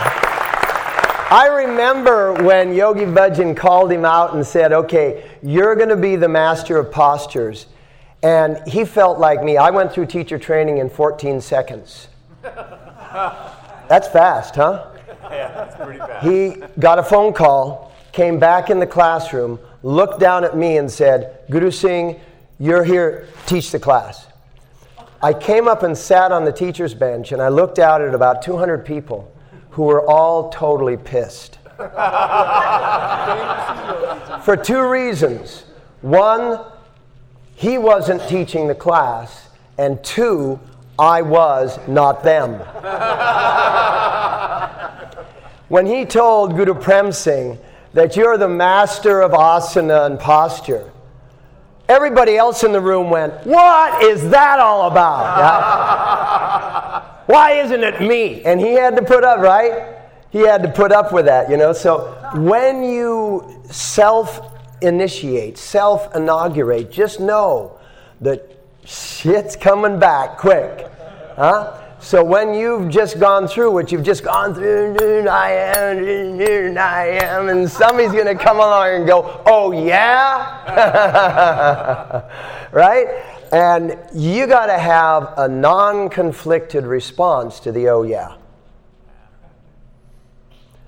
I 1.31 1.47
remember 1.47 2.33
when 2.43 2.75
Yogi 2.75 3.05
Bhajan 3.05 3.57
called 3.57 3.91
him 3.91 4.05
out 4.05 4.35
and 4.35 4.45
said, 4.45 4.71
okay, 4.71 5.27
you're 5.41 5.75
going 5.75 5.89
to 5.89 5.95
be 5.95 6.15
the 6.15 6.27
master 6.27 6.77
of 6.77 6.91
postures. 6.91 7.65
And 8.21 8.61
he 8.67 8.85
felt 8.85 9.17
like 9.17 9.43
me. 9.43 9.57
I 9.57 9.71
went 9.71 9.91
through 9.91 10.05
teacher 10.05 10.37
training 10.37 10.77
in 10.77 10.91
14 10.91 11.41
seconds. 11.41 12.07
That's 12.43 14.07
fast, 14.09 14.55
huh? 14.55 14.91
Yeah, 15.23 15.47
that's 15.53 15.75
pretty 15.75 15.99
fast. 15.99 16.25
He 16.25 16.61
got 16.79 16.99
a 16.99 17.03
phone 17.03 17.33
call, 17.33 17.91
came 18.11 18.39
back 18.39 18.69
in 18.69 18.79
the 18.79 18.87
classroom, 18.87 19.59
looked 19.81 20.19
down 20.19 20.43
at 20.43 20.55
me 20.55 20.77
and 20.77 20.89
said, 20.89 21.39
Guru 21.49 21.71
Singh, 21.71 22.19
you're 22.59 22.83
here, 22.83 23.27
teach 23.47 23.71
the 23.71 23.79
class. 23.79 24.27
I 25.23 25.33
came 25.33 25.67
up 25.67 25.83
and 25.83 25.95
sat 25.95 26.31
on 26.31 26.45
the 26.45 26.51
teacher's 26.51 26.95
bench 26.95 27.31
and 27.31 27.41
I 27.41 27.49
looked 27.49 27.77
out 27.77 28.01
at 28.01 28.15
about 28.15 28.41
200 28.41 28.83
people 28.85 29.31
who 29.71 29.83
were 29.83 30.05
all 30.09 30.49
totally 30.49 30.97
pissed. 30.97 31.59
For 34.43 34.57
two 34.57 34.87
reasons. 34.87 35.65
One, 36.01 36.59
he 37.55 37.77
wasn't 37.77 38.27
teaching 38.27 38.67
the 38.67 38.73
class, 38.73 39.49
and 39.77 40.03
two, 40.03 40.59
I 40.97 41.21
was 41.21 41.79
not 41.87 42.23
them. 42.23 42.53
when 45.69 45.85
he 45.85 46.05
told 46.05 46.55
Guru 46.55 46.73
Prem 46.73 47.11
Singh 47.11 47.59
that 47.93 48.15
you're 48.15 48.37
the 48.37 48.49
master 48.49 49.21
of 49.21 49.31
asana 49.31 50.07
and 50.07 50.19
posture, 50.19 50.91
everybody 51.91 52.37
else 52.37 52.63
in 52.63 52.71
the 52.71 52.81
room 52.81 53.09
went, 53.09 53.33
What 53.45 54.01
is 54.03 54.29
that 54.29 54.59
all 54.59 54.89
about? 54.89 55.27
Why 57.27 57.51
isn't 57.51 57.83
it 57.83 58.01
me? 58.01 58.41
And 58.43 58.59
he 58.59 58.73
had 58.73 58.95
to 58.95 59.03
put 59.03 59.23
up, 59.23 59.39
right? 59.39 59.97
He 60.31 60.39
had 60.39 60.63
to 60.63 60.69
put 60.69 60.91
up 60.91 61.11
with 61.11 61.25
that, 61.25 61.49
you 61.49 61.57
know? 61.57 61.73
So 61.73 62.17
when 62.35 62.83
you 62.83 63.61
self 63.69 64.57
initiate, 64.81 65.57
self 65.57 66.15
inaugurate, 66.15 66.91
just 66.91 67.19
know 67.19 67.77
that 68.21 68.57
shit's 68.85 69.55
coming 69.55 69.99
back 69.99 70.37
quick. 70.37 70.87
Huh? 71.35 71.77
So 72.01 72.23
when 72.23 72.55
you've 72.55 72.89
just 72.89 73.19
gone 73.19 73.47
through 73.47 73.69
what 73.71 73.91
you've 73.91 74.01
just 74.01 74.23
gone 74.23 74.55
through, 74.55 75.27
I 75.27 75.51
am, 75.51 76.75
I 76.75 77.05
am, 77.21 77.49
and 77.49 77.69
somebody's 77.69 78.11
going 78.11 78.25
to 78.25 78.33
come 78.43 78.57
along 78.57 78.87
and 78.89 79.05
go, 79.05 79.43
oh 79.45 79.71
yeah? 79.71 80.65
right? 82.71 83.07
And 83.53 83.99
you 84.15 84.47
got 84.47 84.65
to 84.65 84.79
have 84.79 85.35
a 85.37 85.47
non 85.47 86.09
conflicted 86.09 86.85
response 86.85 87.59
to 87.61 87.71
the 87.71 87.89
oh 87.89 88.01
yeah. 88.01 88.35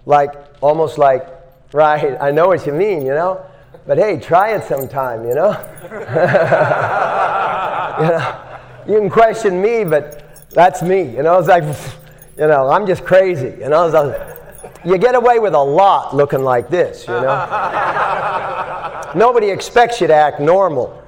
Like, 0.07 0.33
almost 0.61 0.97
like, 0.97 1.27
right, 1.73 2.17
I 2.19 2.31
know 2.31 2.47
what 2.47 2.65
you 2.65 2.73
mean, 2.73 3.05
you 3.05 3.13
know? 3.13 3.45
But 3.85 3.99
hey, 3.99 4.19
try 4.19 4.55
it 4.55 4.63
sometime, 4.63 5.27
you 5.27 5.35
know? 5.35 5.51
you 8.01 8.07
know? 8.07 8.39
You 8.87 8.99
can 8.99 9.09
question 9.11 9.61
me, 9.61 9.83
but 9.83 10.22
that's 10.53 10.81
me. 10.81 11.01
You 11.01 11.23
know, 11.23 11.39
it's 11.39 11.47
like, 11.47 11.63
you 12.37 12.47
know, 12.47 12.69
I'm 12.69 12.87
just 12.87 13.03
crazy. 13.03 13.53
You 13.59 13.69
know, 13.69 13.87
like, 13.87 14.85
you 14.85 14.97
get 14.97 15.15
away 15.15 15.39
with 15.39 15.53
a 15.53 15.63
lot 15.63 16.15
looking 16.15 16.43
like 16.43 16.69
this, 16.69 17.07
you 17.07 17.13
know. 17.13 19.11
Nobody 19.15 19.49
expects 19.49 20.01
you 20.01 20.07
to 20.07 20.13
act 20.13 20.39
normal. 20.39 21.01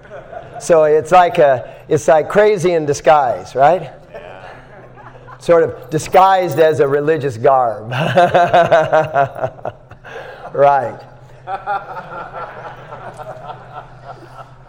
So 0.59 0.85
it's 0.85 1.11
like, 1.11 1.37
a, 1.37 1.83
it's 1.89 2.07
like 2.07 2.29
crazy 2.29 2.73
in 2.73 2.85
disguise, 2.85 3.55
right? 3.55 3.91
Yeah. 4.11 5.37
Sort 5.39 5.63
of 5.63 5.89
disguised 5.89 6.59
as 6.59 6.79
a 6.79 6.87
religious 6.87 7.37
garb. 7.37 7.91
right. 10.53 11.01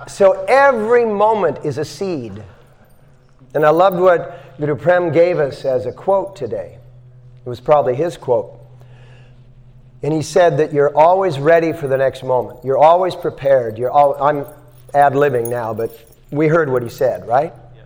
So 0.08 0.44
every 0.48 1.04
moment 1.04 1.58
is 1.64 1.78
a 1.78 1.84
seed. 1.84 2.42
And 3.56 3.64
I 3.64 3.70
loved 3.70 3.98
what 3.98 4.58
Guru 4.60 4.76
Prem 4.76 5.12
gave 5.12 5.38
us 5.38 5.64
as 5.64 5.86
a 5.86 5.92
quote 5.92 6.36
today. 6.36 6.76
It 7.42 7.48
was 7.48 7.58
probably 7.58 7.94
his 7.94 8.18
quote. 8.18 8.54
And 10.02 10.12
he 10.12 10.20
said 10.20 10.58
that 10.58 10.74
you're 10.74 10.94
always 10.94 11.38
ready 11.38 11.72
for 11.72 11.88
the 11.88 11.96
next 11.96 12.22
moment. 12.22 12.62
You're 12.66 12.76
always 12.76 13.16
prepared. 13.16 13.78
You're 13.78 13.90
all, 13.90 14.22
I'm 14.22 14.44
ad 14.92 15.14
libbing 15.14 15.48
now, 15.48 15.72
but 15.72 15.90
we 16.30 16.48
heard 16.48 16.68
what 16.68 16.82
he 16.82 16.90
said, 16.90 17.26
right? 17.26 17.54
Yeah. 17.74 17.82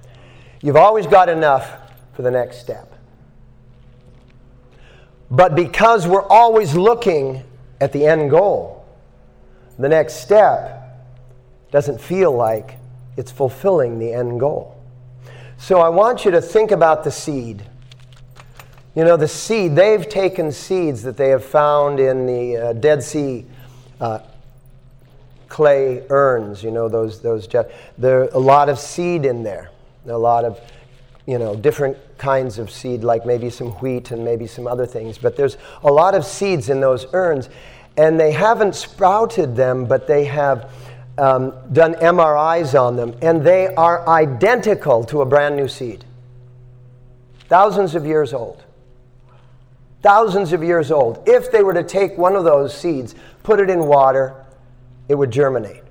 You've 0.61 0.75
always 0.75 1.07
got 1.07 1.29
enough 1.29 1.71
for 2.15 2.23
the 2.23 2.33
next 2.33 2.59
step. 2.59 2.93
But 5.31 5.55
because 5.55 6.05
we're 6.05 6.27
always 6.27 6.75
looking 6.75 7.45
at 7.81 7.93
the 7.93 8.09
end 8.09 8.31
goal, 8.31 8.85
the 9.79 9.89
next 9.89 10.15
step 10.15 11.01
doesn't 11.71 12.01
feel 12.01 12.33
like 12.33 12.77
it's 13.17 13.31
fulfilling 13.31 14.01
the 14.01 14.13
end 14.13 14.41
goal. 14.41 14.80
So 15.61 15.81
I 15.81 15.91
want 15.91 16.25
you 16.25 16.31
to 16.31 16.41
think 16.41 16.71
about 16.71 17.05
the 17.05 17.11
seed. 17.11 17.63
You 18.95 19.05
know, 19.05 19.19
the 19.19 19.29
seed, 19.29 19.77
they've 19.77 20.09
taken 20.09 20.51
seeds 20.53 21.03
that 21.03 21.19
they 21.19 21.29
have 21.29 21.45
found 21.45 22.01
in 22.01 22.25
the 22.25 22.57
uh, 22.57 22.73
Dead 22.73 23.03
Sea 23.03 23.45
uh, 24.01 24.21
clay 25.51 26.03
urns, 26.09 26.63
you 26.63 26.71
know, 26.71 26.89
those, 26.89 27.21
those, 27.21 27.47
there 27.99 28.23
are 28.23 28.29
a 28.33 28.39
lot 28.39 28.71
of 28.71 28.79
seed 28.79 29.27
in 29.27 29.43
there. 29.43 29.71
A 30.07 30.17
lot 30.17 30.47
of, 30.47 30.59
you 31.27 31.39
know, 31.39 31.55
different 31.55 31.99
kinds 32.17 32.59
of 32.59 32.71
seed, 32.71 33.05
like 33.05 33.27
maybe 33.27 33.51
some 33.51 33.73
wheat 33.81 34.13
and 34.13 34.25
maybe 34.25 34.47
some 34.47 34.67
other 34.67 34.87
things. 34.87 35.19
But 35.19 35.37
there's 35.37 35.59
a 35.83 35.93
lot 35.93 36.15
of 36.15 36.25
seeds 36.25 36.71
in 36.71 36.81
those 36.81 37.05
urns, 37.13 37.51
and 37.99 38.19
they 38.19 38.33
haven't 38.33 38.75
sprouted 38.75 39.57
them, 39.57 39.85
but 39.85 40.07
they 40.07 40.25
have 40.25 40.73
um, 41.21 41.53
done 41.73 41.95
MRIs 41.95 42.81
on 42.81 42.97
them, 42.97 43.15
and 43.23 43.45
they 43.45 43.69
are 43.75 44.09
identical 44.09 45.05
to 45.05 45.21
a 45.21 45.27
brand 45.27 45.57
new 45.57 45.69
seed. 45.69 46.05
Thousands 47.49 47.95
of 47.95 48.07
years 48.07 48.33
old. 48.33 48.65
Thousands 50.03 50.53
of 50.53 50.63
years 50.63 50.91
old. 50.91 51.23
If 51.29 51.53
they 51.53 51.63
were 51.63 51.75
to 51.75 51.85
take 51.85 52.17
one 52.17 52.35
of 52.35 52.45
those 52.45 52.77
seeds, 52.77 53.15
put 53.43 53.61
it 53.61 53.69
in 53.69 53.87
water, 53.87 54.35
it 55.09 55.15
would 55.15 55.31
germinate. 55.31 55.83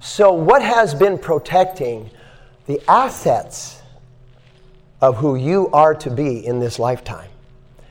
So, 0.00 0.32
what 0.32 0.62
has 0.62 0.94
been 0.94 1.16
protecting 1.16 2.10
the 2.66 2.80
assets 2.88 3.82
of 5.00 5.16
who 5.16 5.34
you 5.34 5.68
are 5.72 5.94
to 5.96 6.10
be 6.10 6.46
in 6.46 6.60
this 6.60 6.78
lifetime 6.78 7.28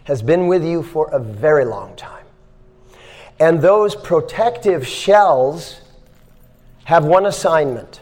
has 0.05 0.21
been 0.21 0.47
with 0.47 0.63
you 0.63 0.81
for 0.81 1.09
a 1.11 1.19
very 1.19 1.65
long 1.65 1.95
time. 1.95 2.20
And 3.41 3.59
those 3.59 3.95
protective 3.95 4.87
shells 4.87 5.81
have 6.83 7.05
one 7.05 7.25
assignment 7.25 8.01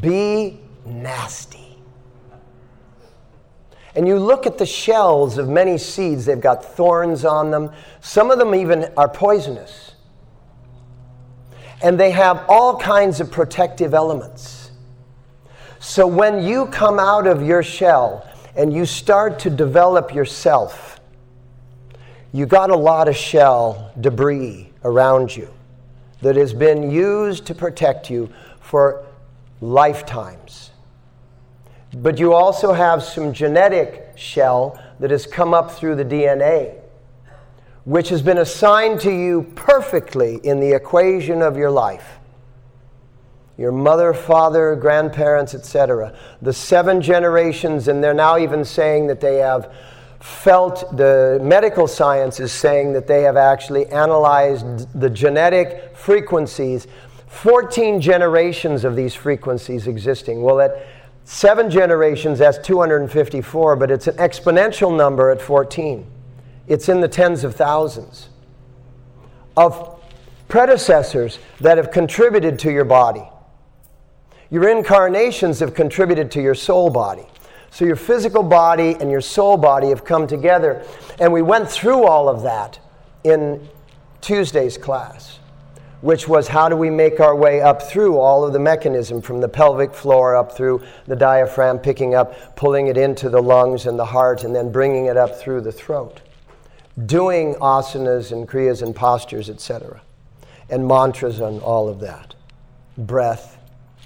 be 0.00 0.58
nasty. 0.84 1.78
And 3.94 4.08
you 4.08 4.18
look 4.18 4.44
at 4.44 4.58
the 4.58 4.66
shells 4.66 5.38
of 5.38 5.48
many 5.48 5.78
seeds, 5.78 6.26
they've 6.26 6.40
got 6.40 6.64
thorns 6.64 7.24
on 7.24 7.52
them. 7.52 7.70
Some 8.00 8.30
of 8.30 8.38
them 8.38 8.54
even 8.56 8.92
are 8.96 9.08
poisonous. 9.08 9.92
And 11.80 11.98
they 11.98 12.10
have 12.10 12.44
all 12.48 12.76
kinds 12.76 13.20
of 13.20 13.30
protective 13.30 13.94
elements. 13.94 14.72
So 15.78 16.08
when 16.08 16.42
you 16.42 16.66
come 16.66 16.98
out 16.98 17.28
of 17.28 17.40
your 17.40 17.62
shell 17.62 18.28
and 18.56 18.72
you 18.72 18.84
start 18.84 19.38
to 19.40 19.50
develop 19.50 20.12
yourself, 20.12 20.97
you 22.32 22.46
got 22.46 22.70
a 22.70 22.76
lot 22.76 23.08
of 23.08 23.16
shell 23.16 23.92
debris 24.00 24.70
around 24.84 25.34
you 25.34 25.48
that 26.20 26.36
has 26.36 26.52
been 26.52 26.90
used 26.90 27.46
to 27.46 27.54
protect 27.54 28.10
you 28.10 28.28
for 28.60 29.06
lifetimes. 29.60 30.70
But 31.94 32.18
you 32.18 32.34
also 32.34 32.72
have 32.72 33.02
some 33.02 33.32
genetic 33.32 34.12
shell 34.16 34.82
that 35.00 35.10
has 35.10 35.26
come 35.26 35.54
up 35.54 35.70
through 35.70 35.94
the 35.94 36.04
DNA, 36.04 36.78
which 37.84 38.10
has 38.10 38.20
been 38.20 38.38
assigned 38.38 39.00
to 39.00 39.10
you 39.10 39.50
perfectly 39.54 40.36
in 40.44 40.60
the 40.60 40.72
equation 40.72 41.40
of 41.40 41.56
your 41.56 41.70
life. 41.70 42.18
Your 43.56 43.72
mother, 43.72 44.12
father, 44.12 44.76
grandparents, 44.76 45.54
etc. 45.54 46.16
The 46.42 46.52
seven 46.52 47.00
generations, 47.00 47.88
and 47.88 48.04
they're 48.04 48.14
now 48.14 48.38
even 48.38 48.64
saying 48.64 49.06
that 49.06 49.20
they 49.20 49.36
have 49.36 49.72
felt 50.20 50.96
the 50.96 51.38
medical 51.42 51.86
science 51.86 52.40
is 52.40 52.52
saying 52.52 52.92
that 52.92 53.06
they 53.06 53.22
have 53.22 53.36
actually 53.36 53.86
analyzed 53.86 54.92
the 54.98 55.08
genetic 55.08 55.96
frequencies. 55.96 56.86
14 57.28 58.00
generations 58.00 58.84
of 58.84 58.96
these 58.96 59.14
frequencies 59.14 59.86
existing. 59.86 60.42
Well 60.42 60.60
at 60.60 60.86
seven 61.24 61.70
generations 61.70 62.38
that's 62.38 62.58
254 62.66 63.76
but 63.76 63.90
it's 63.90 64.06
an 64.06 64.16
exponential 64.16 64.96
number 64.96 65.28
at 65.28 65.42
14 65.42 66.06
it's 66.68 66.88
in 66.88 67.02
the 67.02 67.08
tens 67.08 67.44
of 67.44 67.54
thousands 67.54 68.30
of 69.54 70.00
predecessors 70.48 71.38
that 71.60 71.76
have 71.76 71.90
contributed 71.90 72.58
to 72.60 72.72
your 72.72 72.84
body. 72.84 73.28
Your 74.50 74.68
incarnations 74.68 75.60
have 75.60 75.74
contributed 75.74 76.30
to 76.32 76.40
your 76.40 76.54
soul 76.54 76.88
body 76.90 77.26
so 77.70 77.84
your 77.84 77.96
physical 77.96 78.42
body 78.42 78.96
and 78.98 79.10
your 79.10 79.20
soul 79.20 79.56
body 79.56 79.88
have 79.88 80.04
come 80.04 80.26
together. 80.26 80.84
And 81.20 81.32
we 81.32 81.42
went 81.42 81.68
through 81.70 82.04
all 82.04 82.28
of 82.28 82.42
that 82.42 82.78
in 83.24 83.68
Tuesday's 84.20 84.76
class, 84.78 85.38
which 86.00 86.28
was 86.28 86.48
how 86.48 86.68
do 86.68 86.76
we 86.76 86.90
make 86.90 87.20
our 87.20 87.36
way 87.36 87.60
up 87.60 87.82
through 87.82 88.18
all 88.18 88.44
of 88.44 88.52
the 88.52 88.58
mechanism 88.58 89.20
from 89.20 89.40
the 89.40 89.48
pelvic 89.48 89.94
floor 89.94 90.36
up 90.36 90.52
through 90.52 90.82
the 91.06 91.16
diaphragm, 91.16 91.78
picking 91.78 92.14
up, 92.14 92.56
pulling 92.56 92.86
it 92.86 92.96
into 92.96 93.28
the 93.28 93.40
lungs 93.40 93.86
and 93.86 93.98
the 93.98 94.04
heart, 94.04 94.44
and 94.44 94.54
then 94.54 94.72
bringing 94.72 95.06
it 95.06 95.16
up 95.16 95.38
through 95.38 95.60
the 95.60 95.72
throat. 95.72 96.20
Doing 97.06 97.54
asanas 97.56 98.32
and 98.32 98.48
kriyas 98.48 98.82
and 98.82 98.94
postures, 98.94 99.48
etc., 99.48 100.00
and 100.70 100.86
mantras 100.86 101.40
and 101.40 101.62
all 101.62 101.88
of 101.88 102.00
that. 102.00 102.34
Breath, 102.96 103.56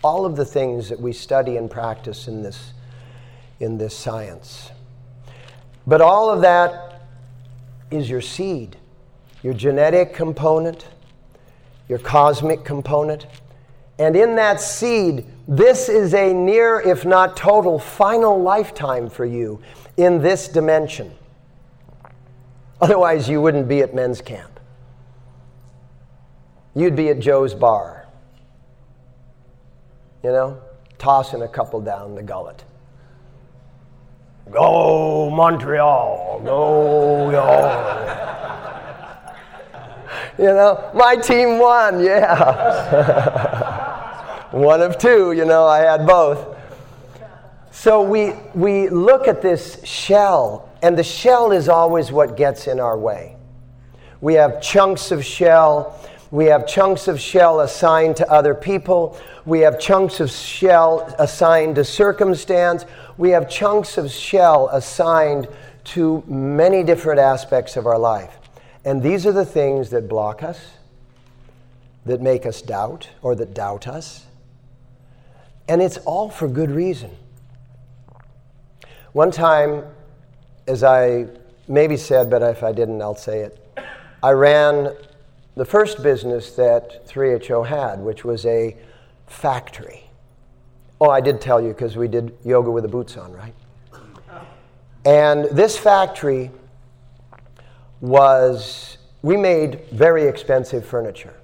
all 0.04 0.26
of 0.26 0.36
the 0.36 0.44
things 0.44 0.88
that 0.90 1.00
we 1.00 1.12
study 1.12 1.56
and 1.56 1.70
practice 1.70 2.28
in 2.28 2.42
this 2.42 2.74
in 3.62 3.78
this 3.78 3.96
science. 3.96 4.70
But 5.86 6.00
all 6.00 6.30
of 6.30 6.42
that 6.42 7.02
is 7.90 8.10
your 8.10 8.20
seed, 8.20 8.76
your 9.42 9.54
genetic 9.54 10.14
component, 10.14 10.88
your 11.88 11.98
cosmic 11.98 12.64
component, 12.64 13.26
And 13.98 14.16
in 14.16 14.36
that 14.36 14.60
seed, 14.60 15.26
this 15.46 15.88
is 15.88 16.14
a 16.14 16.32
near, 16.32 16.80
if 16.80 17.04
not 17.04 17.36
total, 17.36 17.78
final 17.78 18.40
lifetime 18.40 19.08
for 19.08 19.24
you 19.24 19.60
in 19.96 20.20
this 20.22 20.48
dimension. 20.48 21.12
Otherwise, 22.80 23.28
you 23.28 23.40
wouldn't 23.40 23.68
be 23.68 23.80
at 23.80 23.94
men's 23.94 24.20
camp. 24.20 24.58
You'd 26.74 26.96
be 26.96 27.10
at 27.10 27.20
Joe's 27.20 27.54
bar, 27.54 28.06
you 30.24 30.30
know, 30.30 30.60
tossing 30.98 31.42
a 31.42 31.48
couple 31.48 31.80
down 31.80 32.14
the 32.14 32.22
gullet. 32.22 32.64
Go 34.50 35.30
Montreal, 35.30 36.42
go 36.44 37.30
y'all. 37.30 38.12
you 40.38 40.44
know, 40.44 40.90
my 40.94 41.16
team 41.16 41.58
won, 41.58 42.02
yeah. 42.02 43.38
One 44.52 44.82
of 44.82 44.98
two, 44.98 45.32
you 45.32 45.44
know, 45.44 45.64
I 45.66 45.78
had 45.78 46.06
both. 46.06 46.56
So 47.70 48.02
we, 48.02 48.34
we 48.54 48.88
look 48.90 49.26
at 49.26 49.40
this 49.40 49.82
shell, 49.84 50.68
and 50.82 50.98
the 50.98 51.02
shell 51.02 51.52
is 51.52 51.68
always 51.70 52.12
what 52.12 52.36
gets 52.36 52.66
in 52.66 52.78
our 52.78 52.98
way. 52.98 53.36
We 54.20 54.34
have 54.34 54.60
chunks 54.60 55.10
of 55.10 55.24
shell. 55.24 55.98
We 56.30 56.44
have 56.46 56.66
chunks 56.66 57.08
of 57.08 57.20
shell 57.20 57.60
assigned 57.60 58.16
to 58.16 58.30
other 58.30 58.54
people. 58.54 59.18
We 59.44 59.60
have 59.60 59.80
chunks 59.80 60.20
of 60.20 60.30
shell 60.30 61.14
assigned 61.18 61.74
to 61.76 61.84
circumstance. 61.84 62.84
We 63.18 63.30
have 63.30 63.48
chunks 63.48 63.98
of 63.98 64.10
shell 64.10 64.68
assigned 64.68 65.48
to 65.84 66.22
many 66.26 66.82
different 66.82 67.20
aspects 67.20 67.76
of 67.76 67.86
our 67.86 67.98
life. 67.98 68.36
And 68.84 69.02
these 69.02 69.26
are 69.26 69.32
the 69.32 69.44
things 69.44 69.90
that 69.90 70.08
block 70.08 70.42
us, 70.42 70.58
that 72.04 72.20
make 72.20 72.46
us 72.46 72.62
doubt, 72.62 73.08
or 73.22 73.34
that 73.34 73.54
doubt 73.54 73.86
us. 73.86 74.26
And 75.68 75.80
it's 75.80 75.98
all 75.98 76.28
for 76.28 76.48
good 76.48 76.70
reason. 76.70 77.10
One 79.12 79.30
time, 79.30 79.84
as 80.66 80.82
I 80.82 81.26
maybe 81.68 81.96
said, 81.96 82.30
but 82.30 82.42
if 82.42 82.62
I 82.62 82.72
didn't, 82.72 83.00
I'll 83.02 83.14
say 83.14 83.40
it, 83.40 83.58
I 84.22 84.30
ran 84.30 84.94
the 85.54 85.64
first 85.64 86.02
business 86.02 86.52
that 86.52 87.06
3HO 87.06 87.66
had, 87.66 88.00
which 88.00 88.24
was 88.24 88.46
a 88.46 88.76
factory. 89.26 90.04
Oh, 91.04 91.10
I 91.10 91.20
did 91.20 91.40
tell 91.40 91.60
you 91.60 91.70
because 91.70 91.96
we 91.96 92.06
did 92.06 92.32
yoga 92.44 92.70
with 92.70 92.84
the 92.84 92.88
boots 92.88 93.16
on, 93.16 93.32
right? 93.32 93.52
And 95.04 95.46
this 95.46 95.76
factory 95.76 96.52
was, 98.00 98.98
we 99.20 99.36
made 99.36 99.80
very 99.90 100.28
expensive 100.28 100.86
furniture. 100.86 101.34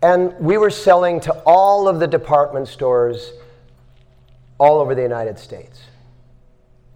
And 0.00 0.32
we 0.40 0.56
were 0.56 0.70
selling 0.70 1.20
to 1.20 1.32
all 1.44 1.86
of 1.86 2.00
the 2.00 2.06
department 2.06 2.68
stores 2.68 3.34
all 4.56 4.80
over 4.80 4.94
the 4.94 5.02
United 5.02 5.38
States. 5.38 5.82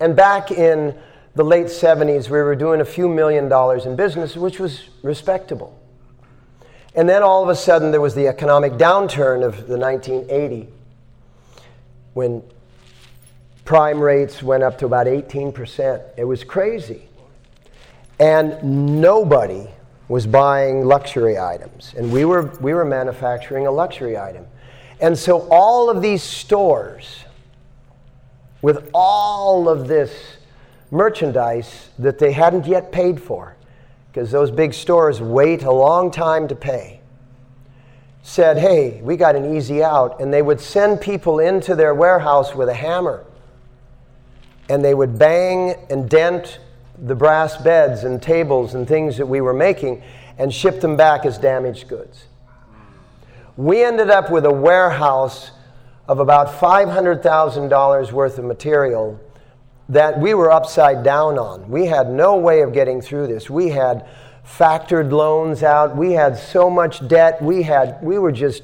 And 0.00 0.16
back 0.16 0.50
in 0.50 0.96
the 1.34 1.44
late 1.44 1.66
70s, 1.66 2.30
we 2.30 2.38
were 2.38 2.56
doing 2.56 2.80
a 2.80 2.86
few 2.86 3.06
million 3.06 3.50
dollars 3.50 3.84
in 3.84 3.96
business, 3.96 4.34
which 4.34 4.58
was 4.58 4.88
respectable. 5.02 5.78
And 6.94 7.06
then 7.06 7.22
all 7.22 7.42
of 7.42 7.50
a 7.50 7.54
sudden, 7.54 7.90
there 7.90 8.00
was 8.00 8.14
the 8.14 8.28
economic 8.28 8.72
downturn 8.78 9.44
of 9.44 9.66
the 9.66 9.76
1980 9.76 10.79
when 12.20 12.42
prime 13.64 13.98
rates 13.98 14.42
went 14.42 14.62
up 14.62 14.76
to 14.76 14.84
about 14.84 15.06
18%. 15.06 16.02
It 16.18 16.24
was 16.24 16.44
crazy. 16.44 17.08
And 18.18 19.00
nobody 19.00 19.66
was 20.06 20.26
buying 20.26 20.84
luxury 20.84 21.38
items. 21.38 21.94
And 21.96 22.12
we 22.12 22.26
were, 22.26 22.42
we 22.60 22.74
were 22.74 22.84
manufacturing 22.84 23.66
a 23.66 23.70
luxury 23.70 24.18
item. 24.18 24.44
And 25.00 25.18
so 25.18 25.48
all 25.50 25.88
of 25.88 26.02
these 26.02 26.22
stores, 26.22 27.24
with 28.60 28.90
all 28.92 29.66
of 29.66 29.88
this 29.88 30.12
merchandise 30.90 31.88
that 31.98 32.18
they 32.18 32.32
hadn't 32.32 32.66
yet 32.66 32.92
paid 32.92 33.18
for, 33.18 33.56
because 34.12 34.30
those 34.30 34.50
big 34.50 34.74
stores 34.74 35.22
wait 35.22 35.62
a 35.62 35.72
long 35.72 36.10
time 36.10 36.48
to 36.48 36.54
pay, 36.54 36.99
said, 38.22 38.58
Hey, 38.58 39.00
we 39.02 39.16
got 39.16 39.36
an 39.36 39.56
easy 39.56 39.82
out. 39.82 40.20
And 40.20 40.32
they 40.32 40.42
would 40.42 40.60
send 40.60 41.00
people 41.00 41.38
into 41.38 41.74
their 41.74 41.94
warehouse 41.94 42.54
with 42.54 42.68
a 42.68 42.74
hammer. 42.74 43.24
And 44.68 44.84
they 44.84 44.94
would 44.94 45.18
bang 45.18 45.74
and 45.90 46.08
dent 46.08 46.60
the 46.98 47.14
brass 47.14 47.56
beds 47.56 48.04
and 48.04 48.22
tables 48.22 48.74
and 48.74 48.86
things 48.86 49.16
that 49.16 49.26
we 49.26 49.40
were 49.40 49.54
making 49.54 50.02
and 50.38 50.52
ship 50.52 50.80
them 50.80 50.96
back 50.96 51.24
as 51.24 51.38
damaged 51.38 51.88
goods. 51.88 52.24
We 53.56 53.84
ended 53.84 54.10
up 54.10 54.30
with 54.30 54.44
a 54.44 54.52
warehouse 54.52 55.50
of 56.08 56.18
about 56.18 56.48
$500,000 56.48 58.12
worth 58.12 58.38
of 58.38 58.44
material 58.44 59.20
that 59.88 60.18
we 60.18 60.34
were 60.34 60.50
upside 60.50 61.02
down 61.02 61.38
on. 61.38 61.68
We 61.68 61.86
had 61.86 62.10
no 62.10 62.36
way 62.36 62.62
of 62.62 62.72
getting 62.72 63.00
through 63.00 63.26
this. 63.26 63.50
We 63.50 63.68
had 63.68 64.08
factored 64.46 65.12
loans 65.12 65.62
out. 65.62 65.96
We 65.96 66.12
had 66.12 66.36
so 66.36 66.68
much 66.68 67.06
debt. 67.06 67.40
We 67.42 67.62
had 67.62 68.02
we 68.02 68.18
were 68.18 68.32
just 68.32 68.62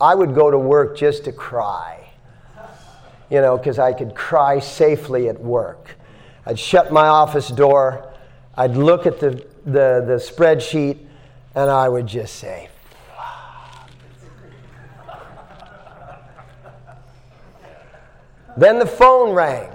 I 0.00 0.14
would 0.14 0.34
go 0.34 0.50
to 0.50 0.58
work 0.58 0.96
just 0.96 1.24
to 1.24 1.32
cry. 1.32 2.10
You 3.30 3.40
know, 3.42 3.58
because 3.58 3.78
I 3.78 3.92
could 3.92 4.14
cry 4.14 4.58
safely 4.58 5.28
at 5.28 5.40
work. 5.40 5.96
I'd 6.46 6.58
shut 6.58 6.90
my 6.90 7.08
office 7.08 7.48
door. 7.48 8.10
I'd 8.56 8.76
look 8.76 9.06
at 9.06 9.20
the, 9.20 9.30
the, 9.66 10.02
the 10.06 10.18
spreadsheet 10.18 10.98
and 11.54 11.70
I 11.70 11.88
would 11.88 12.06
just 12.06 12.36
say, 12.36 12.70
Then 18.56 18.80
the 18.80 18.86
phone 18.86 19.34
rang. 19.34 19.70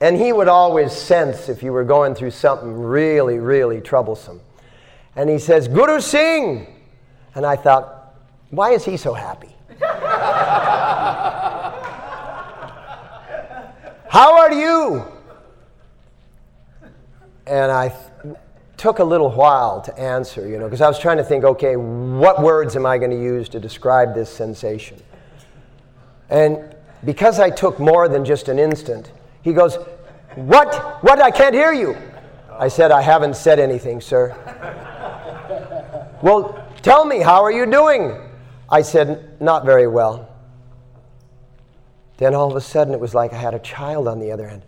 And 0.00 0.16
he 0.16 0.32
would 0.32 0.48
always 0.48 0.92
sense 0.92 1.48
if 1.48 1.62
you 1.62 1.72
were 1.72 1.84
going 1.84 2.14
through 2.14 2.32
something 2.32 2.72
really, 2.72 3.38
really 3.38 3.80
troublesome. 3.80 4.40
And 5.14 5.30
he 5.30 5.38
says, 5.38 5.68
Guru 5.68 6.00
Singh. 6.00 6.66
And 7.34 7.46
I 7.46 7.56
thought, 7.56 8.14
why 8.50 8.72
is 8.72 8.84
he 8.84 8.96
so 8.96 9.14
happy? 9.14 9.54
How 14.08 14.38
are 14.38 14.52
you? 14.52 15.04
And 17.46 17.70
I 17.70 17.88
th- 17.88 18.36
took 18.76 18.98
a 18.98 19.04
little 19.04 19.30
while 19.30 19.80
to 19.82 19.98
answer, 19.98 20.48
you 20.48 20.58
know, 20.58 20.64
because 20.64 20.80
I 20.80 20.88
was 20.88 20.98
trying 20.98 21.18
to 21.18 21.24
think, 21.24 21.44
okay, 21.44 21.76
what 21.76 22.42
words 22.42 22.76
am 22.76 22.86
I 22.86 22.98
going 22.98 23.10
to 23.10 23.20
use 23.20 23.48
to 23.50 23.60
describe 23.60 24.14
this 24.14 24.30
sensation? 24.30 25.02
And 26.28 26.74
because 27.04 27.38
I 27.38 27.50
took 27.50 27.78
more 27.78 28.08
than 28.08 28.24
just 28.24 28.48
an 28.48 28.58
instant, 28.58 29.12
he 29.46 29.52
goes, 29.52 29.76
What? 30.34 30.74
What? 31.04 31.20
I 31.20 31.30
can't 31.30 31.54
hear 31.54 31.72
you. 31.72 31.96
I 32.50 32.66
said, 32.66 32.90
I 32.90 33.00
haven't 33.00 33.36
said 33.36 33.60
anything, 33.60 34.00
sir. 34.00 34.34
well, 36.20 36.66
tell 36.82 37.04
me, 37.04 37.20
how 37.20 37.44
are 37.44 37.52
you 37.52 37.64
doing? 37.64 38.18
I 38.68 38.82
said, 38.82 39.40
Not 39.40 39.64
very 39.64 39.86
well. 39.86 40.28
Then 42.16 42.34
all 42.34 42.50
of 42.50 42.56
a 42.56 42.60
sudden, 42.60 42.92
it 42.92 42.98
was 42.98 43.14
like 43.14 43.32
I 43.32 43.36
had 43.36 43.54
a 43.54 43.60
child 43.60 44.08
on 44.08 44.18
the 44.18 44.32
other 44.32 44.48
end. 44.48 44.62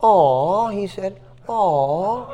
Aw, 0.00 0.68
he 0.68 0.86
said, 0.86 1.18
Aw. 1.46 2.24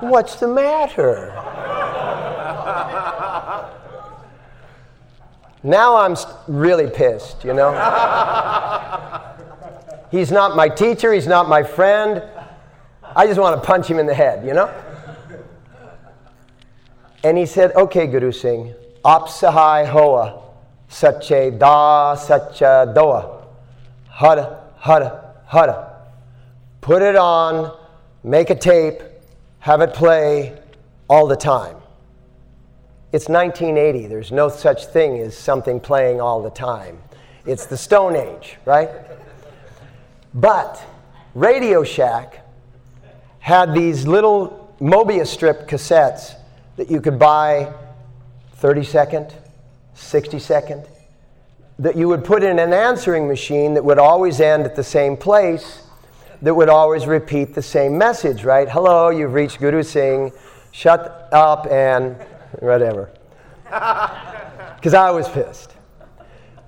What's 0.00 0.36
the 0.36 0.48
matter? 0.48 1.45
Now 5.66 5.96
I'm 5.96 6.14
really 6.46 6.88
pissed, 6.88 7.44
you 7.44 7.52
know? 7.52 7.72
he's 10.12 10.30
not 10.30 10.54
my 10.54 10.68
teacher, 10.68 11.12
he's 11.12 11.26
not 11.26 11.48
my 11.48 11.64
friend. 11.64 12.22
I 13.16 13.26
just 13.26 13.40
want 13.40 13.60
to 13.60 13.66
punch 13.66 13.88
him 13.88 13.98
in 13.98 14.06
the 14.06 14.14
head, 14.14 14.46
you 14.46 14.54
know? 14.54 14.72
And 17.24 17.36
he 17.36 17.46
said, 17.46 17.72
Okay, 17.74 18.06
Guru 18.06 18.30
Singh, 18.30 18.74
Apsahai 19.04 19.88
Hoa, 19.88 20.40
Sache 20.86 21.58
Da 21.58 22.14
Sacha 22.14 22.94
Doa, 22.96 23.44
Hada, 24.08 24.60
Hada, 24.78 25.20
Hada. 25.50 25.94
Put 26.80 27.02
it 27.02 27.16
on, 27.16 27.76
make 28.22 28.50
a 28.50 28.54
tape, 28.54 29.02
have 29.58 29.80
it 29.80 29.94
play 29.94 30.56
all 31.08 31.26
the 31.26 31.34
time. 31.34 31.76
It's 33.16 33.30
1980. 33.30 34.08
There's 34.08 34.30
no 34.30 34.50
such 34.50 34.88
thing 34.88 35.18
as 35.20 35.34
something 35.34 35.80
playing 35.80 36.20
all 36.20 36.42
the 36.42 36.50
time. 36.50 36.98
It's 37.46 37.64
the 37.64 37.78
Stone 37.78 38.14
Age, 38.14 38.58
right? 38.66 38.90
But 40.34 40.78
Radio 41.34 41.82
Shack 41.82 42.46
had 43.38 43.72
these 43.72 44.06
little 44.06 44.70
Mobius 44.82 45.28
strip 45.28 45.66
cassettes 45.66 46.34
that 46.76 46.90
you 46.90 47.00
could 47.00 47.18
buy 47.18 47.72
30 48.56 48.84
second, 48.84 49.34
60 49.94 50.38
second, 50.38 50.86
that 51.78 51.96
you 51.96 52.08
would 52.08 52.22
put 52.22 52.42
in 52.42 52.58
an 52.58 52.74
answering 52.74 53.26
machine 53.26 53.72
that 53.72 53.84
would 53.86 53.98
always 53.98 54.42
end 54.42 54.66
at 54.66 54.76
the 54.76 54.84
same 54.84 55.16
place, 55.16 55.84
that 56.42 56.54
would 56.54 56.68
always 56.68 57.06
repeat 57.06 57.54
the 57.54 57.62
same 57.62 57.96
message, 57.96 58.44
right? 58.44 58.68
Hello, 58.68 59.08
you've 59.08 59.32
reached 59.32 59.58
Guru 59.58 59.82
Singh. 59.82 60.32
shut 60.70 61.30
up 61.32 61.66
and 61.70 62.14
whatever. 62.60 63.10
Because 64.76 64.92
I 64.92 65.10
was 65.10 65.26
pissed. 65.28 65.72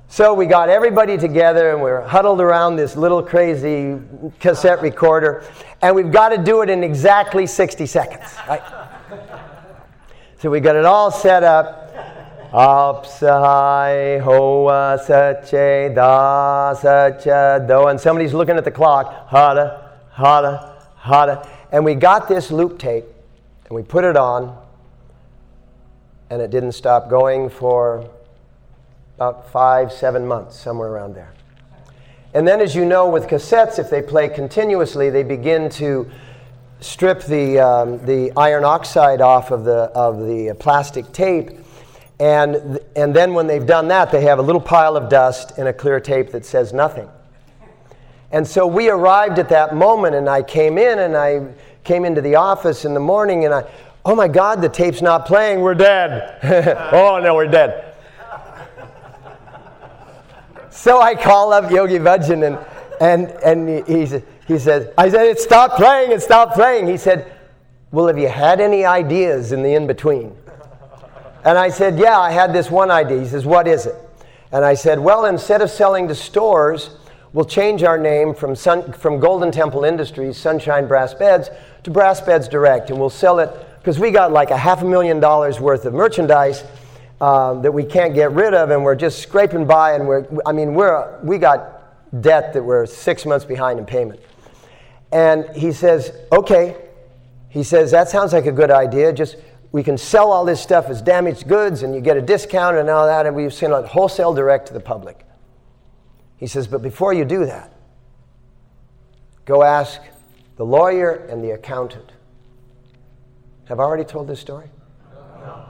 So 0.09 0.33
we 0.33 0.47
got 0.47 0.71
everybody 0.71 1.19
together 1.19 1.71
and 1.71 1.83
we 1.83 1.91
are 1.91 2.01
huddled 2.01 2.41
around 2.41 2.77
this 2.77 2.97
little 2.97 3.23
crazy 3.23 3.99
cassette 4.41 4.81
recorder, 4.81 5.45
and 5.83 5.95
we've 5.95 6.11
got 6.11 6.31
to 6.31 6.39
do 6.39 6.63
it 6.63 6.71
in 6.71 6.83
exactly 6.83 7.47
60 7.47 7.85
seconds. 7.85 8.35
Right? 8.49 8.63
So 10.41 10.51
we 10.51 10.61
got 10.61 10.77
it 10.77 10.87
all 10.87 11.11
set 11.11 11.43
up. 11.43 11.85
Apsahai 12.53 14.21
hoa 14.23 14.99
sache 15.05 15.95
da 15.95 16.73
sacha 16.73 17.65
do. 17.69 17.89
And 17.89 18.01
somebody's 18.01 18.33
looking 18.33 18.57
at 18.57 18.65
the 18.65 18.71
clock. 18.71 19.29
Hada, 19.29 19.91
hada, 20.15 20.81
hada. 20.99 21.47
And 21.71 21.85
we 21.85 21.95
got 21.95 22.27
this 22.29 22.51
loop 22.51 22.79
tape 22.79 23.05
and 23.67 23.77
we 23.77 23.83
put 23.83 24.05
it 24.05 24.17
on, 24.17 24.57
and 26.31 26.43
it 26.43 26.51
didn't 26.51 26.73
stop 26.73 27.09
going 27.09 27.49
for 27.49 28.09
about 29.17 29.51
five, 29.51 29.93
seven 29.93 30.27
months, 30.27 30.57
somewhere 30.57 30.89
around 30.89 31.15
there. 31.15 31.33
And 32.35 32.47
then, 32.47 32.61
as 32.61 32.75
you 32.75 32.85
know, 32.85 33.09
with 33.09 33.27
cassettes, 33.27 33.79
if 33.79 33.91
they 33.91 34.03
play 34.03 34.29
continuously, 34.29 35.11
they 35.11 35.23
begin 35.23 35.71
to 35.71 36.09
strip 36.81 37.25
the, 37.25 37.59
um, 37.59 38.05
the 38.05 38.31
iron 38.37 38.65
oxide 38.65 39.21
off 39.21 39.51
of 39.51 39.65
the, 39.65 39.91
of 39.95 40.21
the 40.21 40.55
plastic 40.61 41.11
tape. 41.13 41.51
And, 42.21 42.79
and 42.95 43.15
then, 43.15 43.33
when 43.33 43.47
they've 43.47 43.67
done 43.67 43.89
that, 43.89 44.13
they 44.13 44.23
have 44.23 44.39
a 44.39 44.43
little 44.43 44.61
pile 44.61 44.97
of 44.97 45.09
dust 45.09 45.53
and 45.57 45.69
a 45.69 45.73
clear 45.73 46.01
tape 46.01 46.31
that 46.33 46.45
says 46.45 46.73
nothing. 46.73 47.09
And 48.31 48.47
so 48.47 48.67
we 48.67 48.91
arrived 48.91 49.39
at 49.39 49.49
that 49.49 49.75
moment, 49.75 50.15
and 50.15 50.29
I 50.29 50.43
came 50.43 50.77
in 50.77 50.99
and 50.99 51.17
I 51.17 51.55
came 51.83 52.05
into 52.05 52.21
the 52.21 52.35
office 52.35 52.85
in 52.85 52.93
the 52.93 53.01
morning 53.01 53.47
and 53.47 53.55
I, 53.55 53.65
oh 54.09 54.15
my 54.15 54.27
God, 54.27 54.63
the 54.63 54.71
tape's 54.71 55.03
not 55.03 55.27
playing, 55.27 55.61
we're 55.61 55.75
dead. 55.75 56.39
oh 56.95 57.21
no, 57.23 57.35
we're 57.35 57.47
dead. 57.47 57.95
So 60.71 61.03
I 61.03 61.15
call 61.15 61.53
up 61.53 61.71
Yogi 61.71 61.99
Bhajan 61.99 62.47
and, 62.47 62.59
and, 63.03 63.31
and 63.45 63.87
he, 63.87 64.07
he, 64.07 64.23
he 64.47 64.59
says, 64.59 64.91
I 64.97 65.11
said, 65.11 65.27
it 65.27 65.39
stopped 65.39 65.77
playing, 65.77 66.13
it 66.13 66.23
stopped 66.23 66.55
playing. 66.55 66.87
He 66.87 66.97
said, 66.97 67.31
well, 67.91 68.07
have 68.07 68.19
you 68.19 68.29
had 68.29 68.63
any 68.63 68.87
ideas 68.87 69.53
in 69.53 69.63
the 69.63 69.75
in-between? 69.75 70.35
And 71.45 71.59
I 71.59 71.69
said, 71.69 71.99
yeah, 71.99 72.19
I 72.19 72.31
had 72.31 72.55
this 72.55 72.71
one 72.71 72.91
idea. 72.91 73.21
He 73.21 73.29
says, 73.29 73.45
what 73.45 73.69
is 73.69 73.85
it? 73.85 73.95
And 74.53 74.65
I 74.65 74.73
said, 74.73 74.99
well, 74.99 75.27
instead 75.27 75.61
of 75.61 75.69
selling 75.71 76.09
to 76.09 76.15
stores, 76.15 76.97
we'll 77.35 77.45
change 77.45 77.83
our 77.83 77.99
name 77.99 78.33
from, 78.33 78.57
Sun, 78.57 78.95
from 78.95 79.21
Golden 79.21 79.53
Temple 79.53 79.85
Industries, 79.85 80.39
Sunshine 80.39 80.89
Brass 80.89 81.13
Beds, 81.13 81.51
to 81.83 81.91
Brass 81.91 82.23
Beds 82.23 82.49
Direct. 82.49 82.89
And 82.89 82.99
we'll 82.99 83.11
sell 83.11 83.39
it 83.41 83.68
because 83.89 83.99
we 83.99 84.11
got 84.11 84.33
like 84.33 84.51
a 84.51 84.57
half 84.59 84.83
a 84.83 84.85
million 84.85 85.19
dollars 85.19 85.61
worth 85.61 85.87
of 85.87 85.95
merchandise 85.95 86.63
um, 87.23 87.63
that 87.63 87.73
we 87.73 87.83
can't 87.83 88.15
get 88.15 88.33
rid 88.33 88.53
of, 88.53 88.69
and 88.71 88.85
we're 88.85 88.95
just 88.95 89.21
scraping 89.21 89.65
by. 89.65 89.95
And 89.95 90.07
we're, 90.07 90.27
I 90.45 90.53
mean, 90.53 90.75
we're, 90.75 91.19
we 91.23 91.39
got 91.39 92.21
debt 92.21 92.53
that 92.53 92.63
we're 92.63 92.85
six 92.85 93.25
months 93.25 93.47
behind 93.47 93.79
in 93.79 93.87
payment. 93.87 94.21
And 95.11 95.49
he 95.57 95.73
says, 95.73 96.13
okay. 96.31 96.77
He 97.49 97.63
says, 97.63 97.91
that 97.93 98.11
sounds 98.11 98.35
like 98.35 98.45
a 98.45 98.53
good 98.53 98.71
idea. 98.71 99.11
Just 99.11 99.37
we 99.73 99.83
can 99.83 99.97
sell 99.97 100.33
all 100.33 100.45
this 100.45 100.61
stuff 100.61 100.91
as 100.91 101.01
damaged 101.01 101.49
goods, 101.49 101.83
and 101.83 101.95
you 101.95 102.03
get 102.03 102.19
a 102.19 102.21
discount 102.21 102.77
and 102.77 102.91
all 102.91 103.07
that, 103.07 103.25
and 103.25 103.35
we've 103.35 103.55
seen 103.55 103.73
it 103.73 103.87
wholesale 103.87 104.35
direct 104.35 104.67
to 104.67 104.75
the 104.75 104.81
public. 104.81 105.25
He 106.37 106.47
says, 106.47 106.67
but 106.67 106.83
before 106.83 107.15
you 107.15 107.25
do 107.25 107.47
that, 107.47 107.73
go 109.47 109.63
ask 109.63 109.99
the 110.59 110.67
lawyer 110.67 111.27
and 111.31 111.43
the 111.43 111.53
accountant. 111.53 112.13
Have 113.69 113.81
I 113.81 113.83
already 113.83 114.05
told 114.05 114.27
this 114.29 114.41
story? 114.41 114.71
No. 115.41 115.65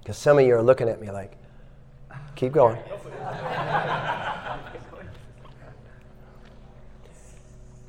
Because 0.00 0.18
some 0.18 0.40
of 0.40 0.44
you 0.44 0.56
are 0.56 0.62
looking 0.62 0.88
at 0.88 1.00
me 1.00 1.08
like, 1.12 1.36
keep 2.34 2.52
going. 2.52 2.78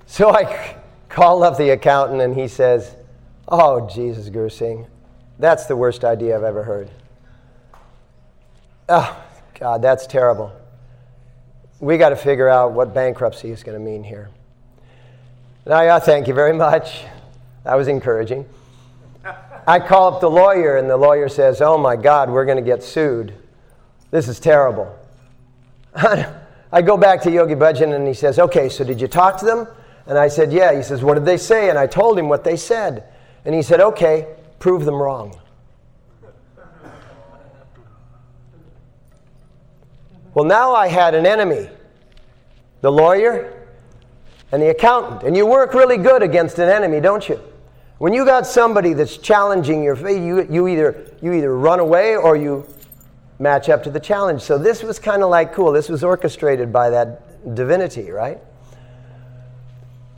so 0.06 0.30
I 0.30 0.76
call 1.10 1.44
up 1.44 1.58
the 1.58 1.72
accountant 1.72 2.22
and 2.22 2.36
he 2.36 2.48
says, 2.48 2.96
Oh, 3.48 3.90
Jesus, 3.90 4.30
Guru 4.30 4.50
Singh, 4.50 4.86
that's 5.40 5.66
the 5.66 5.76
worst 5.76 6.06
idea 6.06 6.38
I've 6.38 6.44
ever 6.44 6.62
heard. 6.62 6.92
Oh, 8.88 9.20
God, 9.60 9.82
that's 9.82 10.06
terrible. 10.06 10.52
We 11.80 11.98
got 11.98 12.10
to 12.10 12.16
figure 12.16 12.48
out 12.48 12.74
what 12.74 12.94
bankruptcy 12.94 13.50
is 13.50 13.64
going 13.64 13.78
to 13.78 13.84
mean 13.84 14.04
here. 14.04 14.30
Now, 15.66 15.82
yeah, 15.82 15.98
thank 15.98 16.28
you 16.28 16.36
very 16.36 16.54
much. 16.54 17.04
That 17.64 17.74
was 17.76 17.88
encouraging. 17.88 18.46
I 19.66 19.80
call 19.80 20.14
up 20.14 20.22
the 20.22 20.30
lawyer, 20.30 20.78
and 20.78 20.90
the 20.90 20.98
lawyer 20.98 21.30
says, 21.30 21.62
Oh 21.62 21.78
my 21.78 21.96
God, 21.96 22.30
we're 22.30 22.46
going 22.46 22.58
to 22.58 22.64
get 22.64 22.84
sued. 22.84 23.34
This 24.12 24.28
is 24.28 24.40
terrible. 24.40 24.94
I 25.96 26.82
go 26.82 26.98
back 26.98 27.22
to 27.24 27.32
Yogi 27.32 27.56
Bhajan, 27.56 27.96
and 27.96 28.08
he 28.08 28.14
says, 28.14 28.40
Okay, 28.40 28.68
so 28.68 28.84
did 28.84 29.00
you 29.00 29.08
talk 29.08 29.38
to 29.40 29.46
them? 29.46 29.68
And 30.06 30.18
I 30.18 30.28
said, 30.28 30.52
Yeah. 30.52 30.76
He 30.76 30.84
says, 30.84 31.04
What 31.04 31.14
did 31.16 31.26
they 31.26 31.38
say? 31.38 31.70
And 31.70 31.78
I 31.78 31.88
told 31.88 32.20
him 32.20 32.30
what 32.30 32.44
they 32.44 32.58
said. 32.58 33.06
And 33.46 33.56
he 33.56 33.62
said, 33.62 33.80
Okay, 33.80 34.36
prove 34.60 34.86
them 34.86 34.96
wrong. 34.96 35.40
Well, 40.34 40.46
now 40.46 40.74
I 40.74 40.88
had 40.88 41.14
an 41.14 41.26
enemy 41.26 41.70
the 42.82 42.92
lawyer 42.92 43.66
and 44.52 44.62
the 44.62 44.70
accountant. 44.70 45.24
And 45.24 45.38
you 45.38 45.46
work 45.46 45.74
really 45.74 45.98
good 45.98 46.22
against 46.22 46.60
an 46.60 46.68
enemy, 46.68 47.00
don't 47.00 47.28
you? 47.30 47.40
When 48.00 48.14
you 48.14 48.26
got 48.26 48.46
somebody 48.48 48.94
that's 48.94 49.18
challenging 49.18 49.84
your 49.84 49.96
faith, 49.96 50.22
you, 50.22 50.48
you, 50.50 50.68
either, 50.68 51.06
you 51.22 51.34
either 51.34 51.56
run 51.56 51.80
away 51.80 52.16
or 52.16 52.36
you 52.36 52.66
match 53.40 53.70
up 53.70 53.84
to 53.84 53.92
the 53.92 54.00
challenge. 54.00 54.42
So 54.42 54.58
this 54.58 54.84
was 54.84 55.00
kind 55.00 55.24
of 55.24 55.30
like 55.30 55.54
cool. 55.54 55.72
This 55.72 55.90
was 55.90 56.04
orchestrated 56.04 56.74
by 56.74 56.90
that 56.90 57.56
divinity, 57.56 58.12
right? 58.12 58.40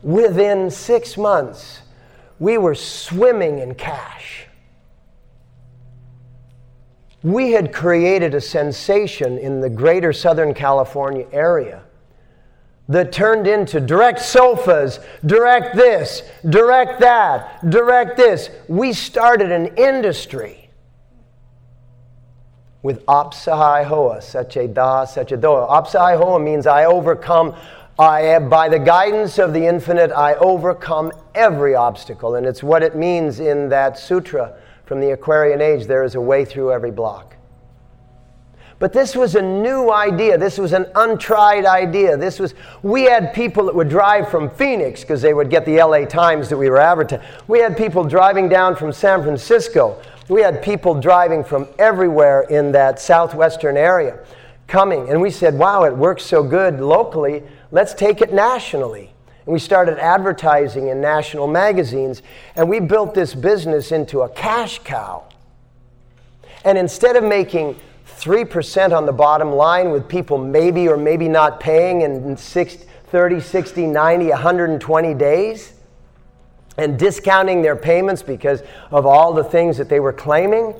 Within 0.02 0.70
six 0.70 1.16
months, 1.16 1.80
we 2.38 2.58
were 2.58 2.74
swimming 2.74 3.58
in 3.58 3.74
cash. 3.74 4.46
We 7.22 7.52
had 7.52 7.72
created 7.72 8.34
a 8.34 8.40
sensation 8.40 9.38
in 9.38 9.60
the 9.60 9.70
greater 9.70 10.12
Southern 10.12 10.54
California 10.54 11.26
area 11.32 11.82
that 12.88 13.12
turned 13.12 13.46
into 13.46 13.80
direct 13.80 14.20
sofas, 14.20 15.00
direct 15.24 15.74
this, 15.74 16.22
direct 16.48 17.00
that, 17.00 17.68
direct 17.68 18.16
this. 18.16 18.50
We 18.68 18.92
started 18.92 19.50
an 19.50 19.76
industry 19.76 20.70
with 22.82 23.04
Apsahai 23.06 23.84
Hoa, 23.84 24.22
such 24.22 24.56
a 24.56 24.68
da, 24.68 25.04
such 25.04 25.32
a 25.32 25.36
do. 25.36 25.48
Apsahai 25.48 26.16
Hoa 26.16 26.38
means 26.38 26.68
I 26.68 26.84
overcome, 26.84 27.56
I 27.98 28.38
by 28.38 28.68
the 28.68 28.78
guidance 28.78 29.38
of 29.38 29.52
the 29.52 29.66
infinite, 29.66 30.12
I 30.12 30.34
overcome 30.34 31.10
every 31.34 31.74
obstacle. 31.74 32.36
And 32.36 32.46
it's 32.46 32.62
what 32.62 32.84
it 32.84 32.94
means 32.94 33.40
in 33.40 33.68
that 33.70 33.98
sutra 33.98 34.56
from 34.84 35.00
the 35.00 35.10
Aquarian 35.10 35.60
age 35.60 35.86
there 35.86 36.04
is 36.04 36.14
a 36.14 36.20
way 36.20 36.44
through 36.44 36.70
every 36.70 36.92
block. 36.92 37.35
But 38.78 38.92
this 38.92 39.16
was 39.16 39.34
a 39.36 39.42
new 39.42 39.90
idea. 39.90 40.36
This 40.36 40.58
was 40.58 40.72
an 40.74 40.86
untried 40.94 41.64
idea. 41.64 42.16
This 42.16 42.38
was 42.38 42.54
we 42.82 43.04
had 43.04 43.32
people 43.32 43.64
that 43.66 43.74
would 43.74 43.88
drive 43.88 44.30
from 44.30 44.50
Phoenix 44.50 45.00
because 45.00 45.22
they 45.22 45.32
would 45.32 45.48
get 45.48 45.64
the 45.64 45.82
LA 45.82 46.04
Times 46.04 46.50
that 46.50 46.58
we 46.58 46.68
were 46.68 46.78
advertising. 46.78 47.26
We 47.48 47.60
had 47.60 47.76
people 47.76 48.04
driving 48.04 48.48
down 48.50 48.76
from 48.76 48.92
San 48.92 49.22
Francisco. 49.22 50.00
We 50.28 50.42
had 50.42 50.62
people 50.62 51.00
driving 51.00 51.42
from 51.42 51.68
everywhere 51.78 52.42
in 52.42 52.72
that 52.72 53.00
southwestern 53.00 53.76
area 53.78 54.18
coming. 54.66 55.08
And 55.08 55.20
we 55.22 55.30
said, 55.30 55.54
wow, 55.54 55.84
it 55.84 55.96
works 55.96 56.24
so 56.24 56.42
good 56.42 56.80
locally. 56.80 57.42
Let's 57.70 57.94
take 57.94 58.20
it 58.20 58.32
nationally. 58.32 59.12
And 59.46 59.52
we 59.52 59.58
started 59.58 59.98
advertising 59.98 60.88
in 60.88 61.00
national 61.00 61.46
magazines. 61.46 62.22
And 62.56 62.68
we 62.68 62.80
built 62.80 63.14
this 63.14 63.34
business 63.34 63.92
into 63.92 64.22
a 64.22 64.28
cash 64.28 64.80
cow. 64.80 65.24
And 66.64 66.76
instead 66.76 67.16
of 67.16 67.22
making 67.22 67.76
3% 68.18 68.96
on 68.96 69.06
the 69.06 69.12
bottom 69.12 69.52
line 69.52 69.90
with 69.90 70.08
people 70.08 70.38
maybe 70.38 70.88
or 70.88 70.96
maybe 70.96 71.28
not 71.28 71.60
paying 71.60 72.00
in 72.00 72.36
60, 72.36 72.86
30, 73.08 73.40
60, 73.40 73.86
90, 73.86 74.28
120 74.30 75.14
days 75.14 75.74
and 76.78 76.98
discounting 76.98 77.62
their 77.62 77.76
payments 77.76 78.22
because 78.22 78.62
of 78.90 79.06
all 79.06 79.32
the 79.32 79.44
things 79.44 79.76
that 79.76 79.88
they 79.88 80.00
were 80.00 80.12
claiming. 80.12 80.74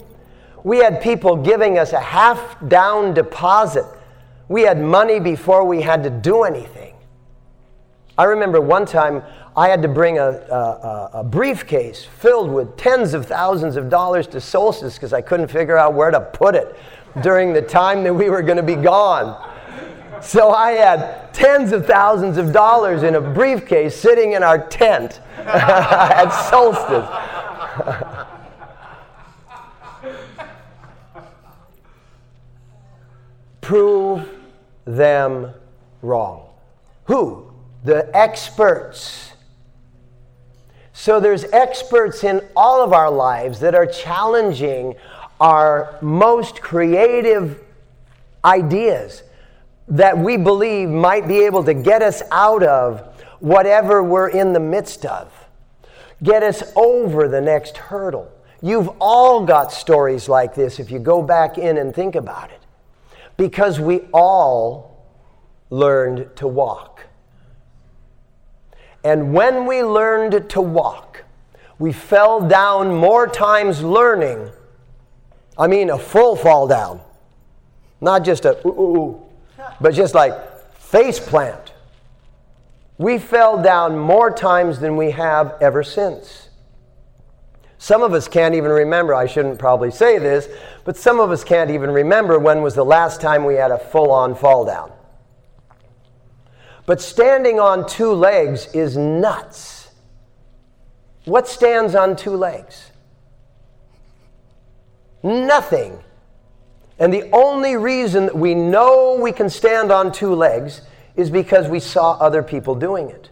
We 0.64 0.78
had 0.78 1.00
people 1.00 1.36
giving 1.36 1.78
us 1.78 1.92
a 1.92 2.00
half 2.00 2.56
down 2.68 3.14
deposit. 3.14 3.84
We 4.48 4.62
had 4.62 4.80
money 4.80 5.20
before 5.20 5.64
we 5.64 5.82
had 5.82 6.02
to 6.04 6.10
do 6.10 6.42
anything. 6.42 6.94
I 8.18 8.24
remember 8.24 8.60
one 8.60 8.86
time 8.86 9.22
I 9.54 9.68
had 9.68 9.82
to 9.82 9.88
bring 9.88 10.18
a, 10.18 10.28
a, 10.28 11.10
a 11.14 11.24
briefcase 11.24 12.04
filled 12.04 12.50
with 12.50 12.76
tens 12.76 13.14
of 13.14 13.26
thousands 13.26 13.76
of 13.76 13.90
dollars 13.90 14.26
to 14.28 14.40
Solstice 14.40 14.94
because 14.94 15.12
I 15.12 15.20
couldn't 15.20 15.48
figure 15.48 15.76
out 15.76 15.94
where 15.94 16.10
to 16.10 16.20
put 16.20 16.54
it 16.54 16.74
during 17.22 17.52
the 17.52 17.62
time 17.62 18.04
that 18.04 18.14
we 18.14 18.30
were 18.30 18.42
going 18.42 18.56
to 18.56 18.62
be 18.62 18.74
gone. 18.74 19.42
So 20.20 20.50
I 20.50 20.72
had 20.72 21.32
tens 21.32 21.72
of 21.72 21.86
thousands 21.86 22.38
of 22.38 22.52
dollars 22.52 23.02
in 23.02 23.14
a 23.14 23.20
briefcase 23.20 23.94
sitting 23.94 24.32
in 24.32 24.42
our 24.42 24.66
tent 24.66 25.20
at 25.38 26.30
solstice. 26.30 27.06
Prove 33.60 34.28
them 34.84 35.52
wrong. 36.00 36.48
Who? 37.04 37.50
The 37.84 38.08
experts. 38.16 39.32
So 40.92 41.20
there's 41.20 41.44
experts 41.44 42.24
in 42.24 42.40
all 42.56 42.82
of 42.82 42.92
our 42.92 43.10
lives 43.10 43.60
that 43.60 43.74
are 43.74 43.86
challenging 43.86 44.94
our 45.40 45.98
most 46.00 46.62
creative 46.62 47.60
ideas 48.44 49.22
that 49.88 50.18
we 50.18 50.36
believe 50.36 50.88
might 50.88 51.28
be 51.28 51.40
able 51.40 51.64
to 51.64 51.74
get 51.74 52.02
us 52.02 52.22
out 52.32 52.62
of 52.62 53.00
whatever 53.40 54.02
we're 54.02 54.28
in 54.28 54.52
the 54.52 54.60
midst 54.60 55.04
of, 55.04 55.32
get 56.22 56.42
us 56.42 56.62
over 56.74 57.28
the 57.28 57.40
next 57.40 57.76
hurdle. 57.76 58.30
You've 58.62 58.88
all 59.00 59.44
got 59.44 59.72
stories 59.72 60.28
like 60.28 60.54
this 60.54 60.80
if 60.80 60.90
you 60.90 60.98
go 60.98 61.22
back 61.22 61.58
in 61.58 61.76
and 61.76 61.94
think 61.94 62.14
about 62.14 62.50
it, 62.50 62.60
because 63.36 63.78
we 63.78 64.00
all 64.12 65.04
learned 65.70 66.34
to 66.36 66.48
walk. 66.48 67.06
And 69.04 69.32
when 69.32 69.66
we 69.66 69.82
learned 69.84 70.50
to 70.50 70.60
walk, 70.60 71.24
we 71.78 71.92
fell 71.92 72.48
down 72.48 72.96
more 72.96 73.28
times 73.28 73.82
learning. 73.82 74.50
I 75.58 75.66
mean, 75.66 75.90
a 75.90 75.98
full 75.98 76.36
fall 76.36 76.66
down, 76.66 77.00
not 78.00 78.24
just 78.24 78.44
a 78.44 78.58
ooh, 78.66 78.70
ooh, 78.70 78.96
ooh 78.96 79.26
but 79.80 79.94
just 79.94 80.14
like 80.14 80.34
face 80.78 81.20
plant. 81.20 81.72
We 82.98 83.18
fell 83.18 83.62
down 83.62 83.98
more 83.98 84.30
times 84.30 84.78
than 84.78 84.96
we 84.96 85.10
have 85.10 85.54
ever 85.60 85.82
since. 85.82 86.48
Some 87.78 88.02
of 88.02 88.14
us 88.14 88.26
can't 88.26 88.54
even 88.54 88.70
remember, 88.70 89.14
I 89.14 89.26
shouldn't 89.26 89.58
probably 89.58 89.90
say 89.90 90.18
this, 90.18 90.48
but 90.84 90.96
some 90.96 91.20
of 91.20 91.30
us 91.30 91.44
can't 91.44 91.70
even 91.70 91.90
remember 91.90 92.38
when 92.38 92.62
was 92.62 92.74
the 92.74 92.84
last 92.84 93.20
time 93.20 93.44
we 93.44 93.54
had 93.54 93.70
a 93.70 93.78
full 93.78 94.10
on 94.10 94.34
fall 94.34 94.64
down. 94.64 94.92
But 96.86 97.02
standing 97.02 97.60
on 97.60 97.86
two 97.86 98.12
legs 98.12 98.68
is 98.72 98.96
nuts. 98.96 99.90
What 101.26 101.48
stands 101.48 101.94
on 101.94 102.16
two 102.16 102.36
legs? 102.36 102.92
Nothing. 105.26 105.98
And 107.00 107.12
the 107.12 107.28
only 107.32 107.76
reason 107.76 108.26
that 108.26 108.36
we 108.36 108.54
know 108.54 109.18
we 109.20 109.32
can 109.32 109.50
stand 109.50 109.90
on 109.90 110.12
two 110.12 110.32
legs 110.34 110.82
is 111.16 111.30
because 111.30 111.66
we 111.66 111.80
saw 111.80 112.12
other 112.12 112.44
people 112.44 112.76
doing 112.76 113.10
it. 113.10 113.28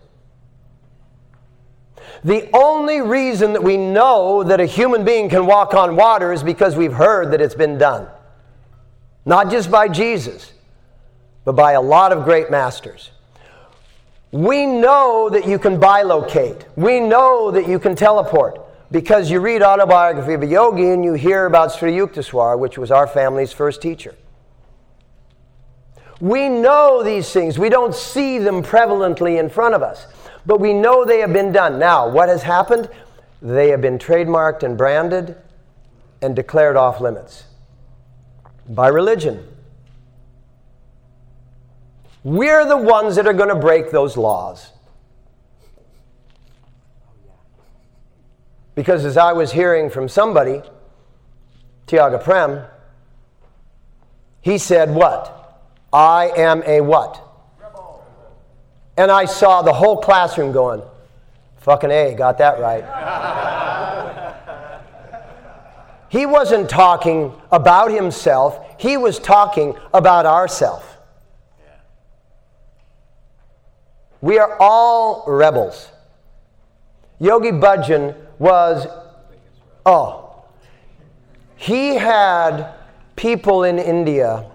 The 2.24 2.50
only 2.52 3.00
reason 3.00 3.52
that 3.52 3.62
we 3.62 3.76
know 3.76 4.42
that 4.42 4.58
a 4.58 4.66
human 4.66 5.04
being 5.04 5.28
can 5.28 5.46
walk 5.46 5.72
on 5.74 5.94
water 5.94 6.32
is 6.32 6.42
because 6.42 6.74
we've 6.74 6.92
heard 6.92 7.30
that 7.30 7.40
it's 7.40 7.54
been 7.54 7.78
done. 7.78 8.08
Not 9.24 9.50
just 9.50 9.70
by 9.70 9.86
Jesus, 9.86 10.52
but 11.44 11.52
by 11.52 11.72
a 11.72 11.80
lot 11.80 12.12
of 12.12 12.24
great 12.24 12.50
masters. 12.50 13.10
We 14.32 14.66
know 14.66 15.30
that 15.30 15.46
you 15.46 15.60
can 15.60 15.78
bilocate. 15.78 16.64
We 16.74 16.98
know 16.98 17.52
that 17.52 17.68
you 17.68 17.78
can 17.78 17.94
teleport 17.94 18.64
because 18.94 19.28
you 19.28 19.40
read 19.40 19.60
autobiography 19.60 20.34
of 20.34 20.42
a 20.42 20.46
yogi 20.46 20.90
and 20.90 21.04
you 21.04 21.14
hear 21.14 21.46
about 21.46 21.72
Sri 21.72 21.90
Yukteswar, 21.94 22.56
which 22.56 22.78
was 22.78 22.92
our 22.92 23.08
family's 23.08 23.52
first 23.52 23.82
teacher. 23.82 24.14
We 26.20 26.48
know 26.48 27.02
these 27.02 27.32
things. 27.32 27.58
We 27.58 27.70
don't 27.70 27.92
see 27.92 28.38
them 28.38 28.62
prevalently 28.62 29.40
in 29.40 29.50
front 29.50 29.74
of 29.74 29.82
us, 29.82 30.06
but 30.46 30.60
we 30.60 30.72
know 30.72 31.04
they 31.04 31.18
have 31.18 31.32
been 31.32 31.50
done. 31.50 31.80
Now, 31.80 32.08
what 32.08 32.28
has 32.28 32.44
happened? 32.44 32.88
They 33.42 33.70
have 33.70 33.82
been 33.82 33.98
trademarked 33.98 34.62
and 34.62 34.78
branded 34.78 35.38
and 36.22 36.36
declared 36.36 36.76
off 36.76 37.00
limits 37.00 37.46
by 38.68 38.86
religion. 38.86 39.44
We're 42.22 42.64
the 42.64 42.76
ones 42.76 43.16
that 43.16 43.26
are 43.26 43.32
going 43.32 43.48
to 43.48 43.56
break 43.56 43.90
those 43.90 44.16
laws. 44.16 44.70
Because 48.74 49.04
as 49.04 49.16
I 49.16 49.32
was 49.32 49.52
hearing 49.52 49.88
from 49.88 50.08
somebody, 50.08 50.62
Tiaga 51.86 52.22
Prem, 52.22 52.64
he 54.40 54.58
said, 54.58 54.94
What? 54.94 55.40
I 55.92 56.32
am 56.36 56.62
a 56.66 56.80
what? 56.80 57.20
And 58.96 59.10
I 59.10 59.24
saw 59.24 59.62
the 59.62 59.72
whole 59.72 59.98
classroom 59.98 60.52
going, 60.52 60.82
Fucking 61.58 61.90
A, 61.90 62.14
got 62.14 62.38
that 62.38 62.60
right. 62.60 62.84
he 66.08 66.26
wasn't 66.26 66.68
talking 66.68 67.32
about 67.50 67.90
himself, 67.90 68.60
he 68.78 68.96
was 68.96 69.18
talking 69.18 69.76
about 69.92 70.26
ourself. 70.26 70.98
We 74.20 74.38
are 74.38 74.56
all 74.58 75.24
rebels. 75.26 75.90
Yogi 77.20 77.50
Bhajan 77.50 78.23
was, 78.38 78.86
oh, 79.86 80.44
he 81.56 81.94
had 81.94 82.74
people 83.16 83.64
in 83.64 83.78
India, 83.78 84.50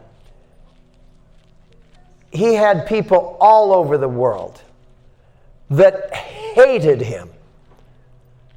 he 2.31 2.53
had 2.53 2.85
people 2.87 3.37
all 3.39 3.73
over 3.73 3.97
the 3.97 4.07
world 4.07 4.61
that 5.69 6.13
hated 6.13 7.01
him 7.01 7.29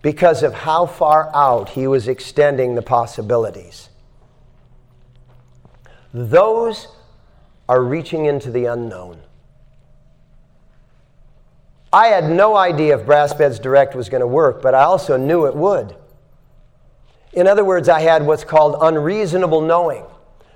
because 0.02 0.42
of 0.42 0.52
how 0.52 0.84
far 0.84 1.30
out 1.34 1.70
he 1.70 1.86
was 1.86 2.08
extending 2.08 2.74
the 2.74 2.82
possibilities. 2.82 3.88
Those 6.12 6.88
are 7.68 7.82
reaching 7.82 8.26
into 8.26 8.50
the 8.50 8.66
unknown. 8.66 9.20
I 11.92 12.06
had 12.06 12.30
no 12.30 12.56
idea 12.56 12.98
if 12.98 13.04
Brass 13.04 13.34
Beds 13.34 13.58
Direct 13.58 13.94
was 13.94 14.08
going 14.08 14.22
to 14.22 14.26
work, 14.26 14.62
but 14.62 14.74
I 14.74 14.84
also 14.84 15.18
knew 15.18 15.44
it 15.44 15.54
would. 15.54 15.94
In 17.34 17.46
other 17.46 17.64
words, 17.64 17.88
I 17.88 18.00
had 18.00 18.24
what's 18.26 18.44
called 18.44 18.76
unreasonable 18.80 19.60
knowing, 19.60 20.04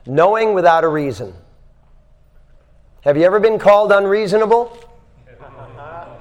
knowing 0.07 0.55
without 0.55 0.83
a 0.83 0.89
reason. 0.89 1.35
Have 3.03 3.19
you 3.19 3.25
ever 3.25 3.39
been 3.39 3.59
called 3.59 3.93
unreasonable? 3.93 4.79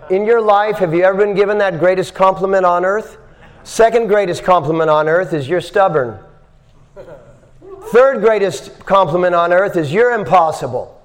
In 0.09 0.25
your 0.25 0.41
life, 0.41 0.77
have 0.77 0.93
you 0.93 1.03
ever 1.03 1.17
been 1.17 1.33
given 1.33 1.57
that 1.59 1.79
greatest 1.79 2.13
compliment 2.13 2.65
on 2.65 2.83
earth? 2.83 3.17
Second 3.63 4.07
greatest 4.07 4.43
compliment 4.43 4.89
on 4.89 5.07
earth 5.07 5.33
is 5.33 5.47
you're 5.47 5.61
stubborn. 5.61 6.19
Third 7.87 8.21
greatest 8.21 8.85
compliment 8.85 9.33
on 9.33 9.53
earth 9.53 9.77
is 9.77 9.93
you're 9.93 10.11
impossible 10.11 10.95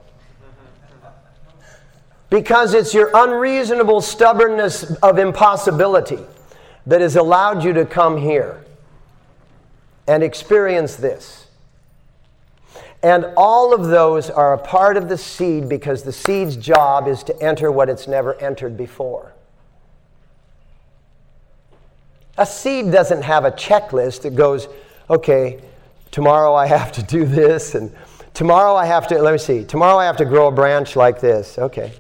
because 2.31 2.75
it's 2.75 2.95
your 2.95 3.11
unreasonable 3.13 4.01
stubbornness 4.01 4.85
of 5.03 5.19
impossibility 5.19 6.21
that 6.87 7.01
has 7.01 7.17
allowed 7.17 7.63
you 7.65 7.73
to 7.73 7.85
come 7.85 8.17
here 8.17 8.65
and 10.07 10.23
experience 10.23 10.95
this. 10.97 11.49
And 13.03 13.27
all 13.37 13.75
of 13.75 13.89
those 13.89 14.31
are 14.31 14.53
a 14.53 14.59
part 14.59 14.97
of 14.97 15.09
the 15.09 15.19
seed 15.19 15.69
because 15.69 16.03
the 16.03 16.13
seed's 16.13 16.57
job 16.57 17.09
is 17.09 17.23
to 17.25 17.43
enter 17.43 17.73
what 17.73 17.89
it's 17.89 18.07
never 18.07 18.35
entered 18.41 18.77
before. 18.77 19.33
A 22.39 22.47
seed 22.47 22.93
doesn't 22.93 23.23
have 23.23 23.45
a 23.45 23.51
checklist 23.51 24.23
that 24.23 24.37
goes, 24.37 24.69
okay, 25.09 25.61
tomorrow 26.11 26.55
I 26.55 26.67
have 26.67 26.93
to 26.93 27.03
do 27.03 27.25
this, 27.25 27.75
and 27.75 27.95
tomorrow 28.35 28.75
I 28.75 28.87
have 28.87 29.09
to, 29.09 29.21
let 29.21 29.33
me 29.33 29.39
see, 29.39 29.65
tomorrow 29.65 29.99
I 29.99 30.05
have 30.05 30.17
to 30.19 30.25
grow 30.25 30.49
a 30.49 30.53
branch 30.53 30.95
like 30.97 31.21
this. 31.21 31.59
Okay 31.59 31.93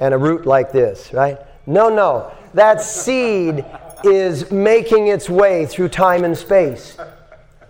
and 0.00 0.14
a 0.14 0.18
root 0.18 0.46
like 0.46 0.72
this, 0.72 1.12
right? 1.12 1.38
No, 1.66 1.88
no. 1.88 2.32
That 2.52 2.80
seed 2.80 3.64
is 4.04 4.50
making 4.50 5.08
its 5.08 5.30
way 5.30 5.66
through 5.66 5.88
time 5.88 6.24
and 6.24 6.36
space. 6.36 6.96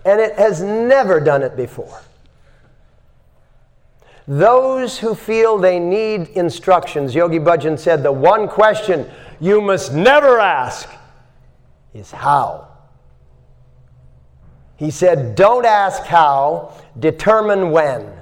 And 0.05 0.21
it 0.21 0.35
has 0.37 0.63
never 0.63 1.21
done 1.21 1.43
it 1.43 1.57
before. 1.57 2.01
Those 4.27 4.99
who 4.99 5.15
feel 5.15 5.59
they 5.59 5.79
need 5.79 6.29
instructions, 6.29 7.15
Yogi 7.15 7.39
Bhajan 7.39 7.79
said, 7.79 8.03
the 8.03 8.13
one 8.13 8.49
question 8.49 9.09
you 9.41 9.61
must 9.61 9.93
never 9.93 10.41
ask 10.41 10.89
is 11.93 12.11
how. 12.11 12.69
He 14.77 14.91
said, 14.91 15.35
don't 15.35 15.67
ask 15.67 16.03
how, 16.03 16.73
determine 16.99 17.71
when. 17.71 18.13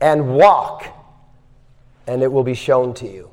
And 0.00 0.34
walk 0.34 0.84
and 2.06 2.22
it 2.22 2.32
will 2.32 2.44
be 2.44 2.54
shown 2.54 2.94
to 2.94 3.08
you. 3.08 3.30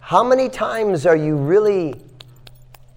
How 0.00 0.24
many 0.24 0.48
times 0.48 1.06
are 1.06 1.16
you 1.16 1.36
really 1.36 2.00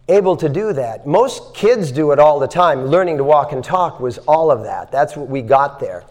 able 0.08 0.36
to 0.38 0.50
do 0.50 0.74
that? 0.74 1.06
Most 1.06 1.54
kids 1.54 1.92
do 1.92 2.12
it 2.12 2.20
all 2.20 2.40
the 2.40 2.48
time. 2.48 2.86
Learning 2.86 3.18
to 3.18 3.24
walk 3.24 3.52
and 3.52 3.64
talk 3.64 4.00
was 4.00 4.18
all 4.20 4.52
of 4.52 4.64
that. 4.64 4.92
That's 4.92 5.16
what 5.16 5.30
we 5.30 5.42
got 5.42 5.80
there. 5.80 6.04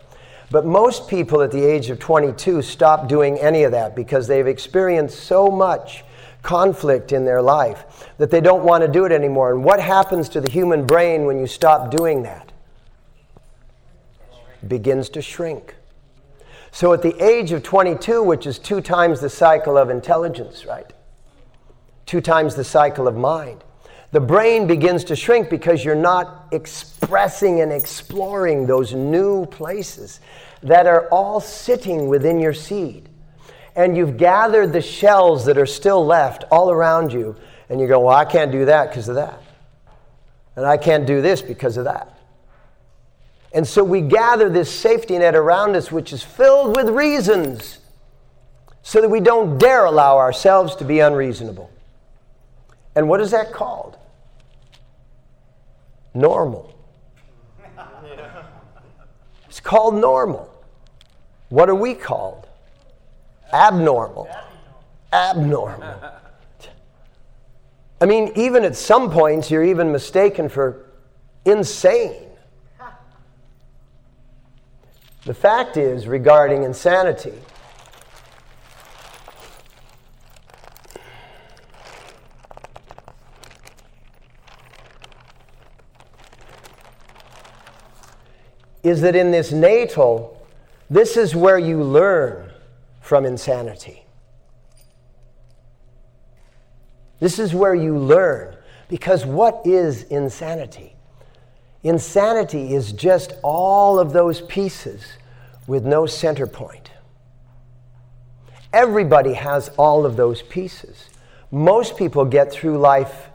But 0.50 0.66
most 0.66 1.08
people 1.08 1.40
at 1.42 1.50
the 1.50 1.64
age 1.64 1.88
of 1.90 1.98
22 1.98 2.62
stop 2.62 3.08
doing 3.08 3.38
any 3.38 3.64
of 3.64 3.72
that 3.72 3.96
because 3.96 4.26
they've 4.26 4.46
experienced 4.46 5.20
so 5.20 5.48
much 5.48 6.04
conflict 6.42 7.12
in 7.12 7.24
their 7.24 7.40
life 7.40 8.10
that 8.18 8.30
they 8.30 8.40
don't 8.40 8.64
want 8.64 8.82
to 8.82 8.88
do 8.88 9.04
it 9.04 9.12
anymore. 9.12 9.52
And 9.52 9.64
what 9.64 9.80
happens 9.80 10.28
to 10.30 10.40
the 10.40 10.50
human 10.50 10.86
brain 10.86 11.24
when 11.24 11.38
you 11.38 11.46
stop 11.46 11.90
doing 11.90 12.24
that? 12.24 12.52
begins 14.66 15.08
to 15.10 15.22
shrink. 15.22 15.74
So 16.72 16.94
at 16.94 17.02
the 17.02 17.14
age 17.22 17.52
of 17.52 17.62
22, 17.62 18.22
which 18.22 18.46
is 18.46 18.58
two 18.58 18.80
times 18.80 19.20
the 19.20 19.28
cycle 19.28 19.76
of 19.76 19.90
intelligence, 19.90 20.64
right? 20.64 20.90
Two 22.06 22.22
times 22.22 22.54
the 22.54 22.64
cycle 22.64 23.06
of 23.06 23.14
mind, 23.14 23.62
the 24.10 24.20
brain 24.20 24.66
begins 24.66 25.04
to 25.04 25.16
shrink 25.16 25.50
because 25.50 25.84
you're 25.84 25.94
not 25.94 26.48
expressing 26.50 27.60
and 27.60 27.70
exploring 27.70 28.66
those 28.66 28.94
new 28.94 29.44
places 29.46 30.20
that 30.62 30.86
are 30.86 31.08
all 31.08 31.40
sitting 31.40 32.08
within 32.08 32.40
your 32.40 32.54
seed. 32.54 33.08
And 33.76 33.96
you've 33.96 34.16
gathered 34.16 34.72
the 34.72 34.82
shells 34.82 35.44
that 35.46 35.58
are 35.58 35.66
still 35.66 36.04
left 36.04 36.44
all 36.50 36.70
around 36.70 37.12
you, 37.12 37.36
and 37.68 37.80
you 37.80 37.86
go, 37.86 38.00
Well, 38.00 38.16
I 38.16 38.24
can't 38.24 38.52
do 38.52 38.66
that 38.66 38.88
because 38.88 39.08
of 39.08 39.14
that. 39.14 39.42
And 40.56 40.66
I 40.66 40.76
can't 40.76 41.06
do 41.06 41.22
this 41.22 41.40
because 41.40 41.76
of 41.76 41.84
that. 41.84 42.11
And 43.54 43.66
so 43.66 43.84
we 43.84 44.00
gather 44.00 44.48
this 44.48 44.70
safety 44.74 45.18
net 45.18 45.34
around 45.34 45.76
us, 45.76 45.92
which 45.92 46.12
is 46.12 46.22
filled 46.22 46.74
with 46.76 46.88
reasons, 46.88 47.78
so 48.82 49.00
that 49.00 49.08
we 49.08 49.20
don't 49.20 49.58
dare 49.58 49.84
allow 49.84 50.16
ourselves 50.16 50.74
to 50.76 50.84
be 50.84 51.00
unreasonable. 51.00 51.70
And 52.94 53.08
what 53.08 53.20
is 53.20 53.30
that 53.30 53.52
called? 53.52 53.96
Normal. 56.14 56.74
It's 59.48 59.60
called 59.60 59.94
normal. 59.94 60.48
What 61.50 61.68
are 61.68 61.74
we 61.74 61.94
called? 61.94 62.46
Abnormal. 63.52 64.28
Abnormal. 65.12 65.94
I 68.00 68.06
mean, 68.06 68.32
even 68.34 68.64
at 68.64 68.74
some 68.74 69.10
points, 69.10 69.50
you're 69.50 69.62
even 69.62 69.92
mistaken 69.92 70.48
for 70.48 70.86
insane. 71.44 72.31
The 75.24 75.34
fact 75.34 75.76
is, 75.76 76.08
regarding 76.08 76.64
insanity, 76.64 77.34
is 88.82 89.00
that 89.02 89.14
in 89.14 89.30
this 89.30 89.52
natal, 89.52 90.44
this 90.90 91.16
is 91.16 91.36
where 91.36 91.58
you 91.58 91.82
learn 91.82 92.50
from 93.00 93.24
insanity. 93.24 94.04
This 97.20 97.38
is 97.38 97.54
where 97.54 97.74
you 97.74 97.96
learn. 97.96 98.56
Because 98.88 99.24
what 99.24 99.62
is 99.64 100.02
insanity? 100.04 100.91
Insanity 101.84 102.74
is 102.74 102.92
just 102.92 103.34
all 103.42 103.98
of 103.98 104.12
those 104.12 104.40
pieces 104.42 105.04
with 105.66 105.84
no 105.84 106.06
center 106.06 106.46
point. 106.46 106.90
Everybody 108.72 109.34
has 109.34 109.68
all 109.70 110.06
of 110.06 110.16
those 110.16 110.42
pieces. 110.42 111.10
Most 111.50 111.96
people 111.96 112.24
get 112.24 112.52
through 112.52 112.78
life 112.78 113.28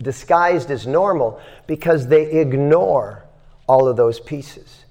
disguised 0.00 0.70
as 0.70 0.86
normal 0.86 1.40
because 1.66 2.06
they 2.06 2.40
ignore 2.40 3.24
all 3.66 3.88
of 3.88 3.96
those 3.96 4.20
pieces 4.20 4.85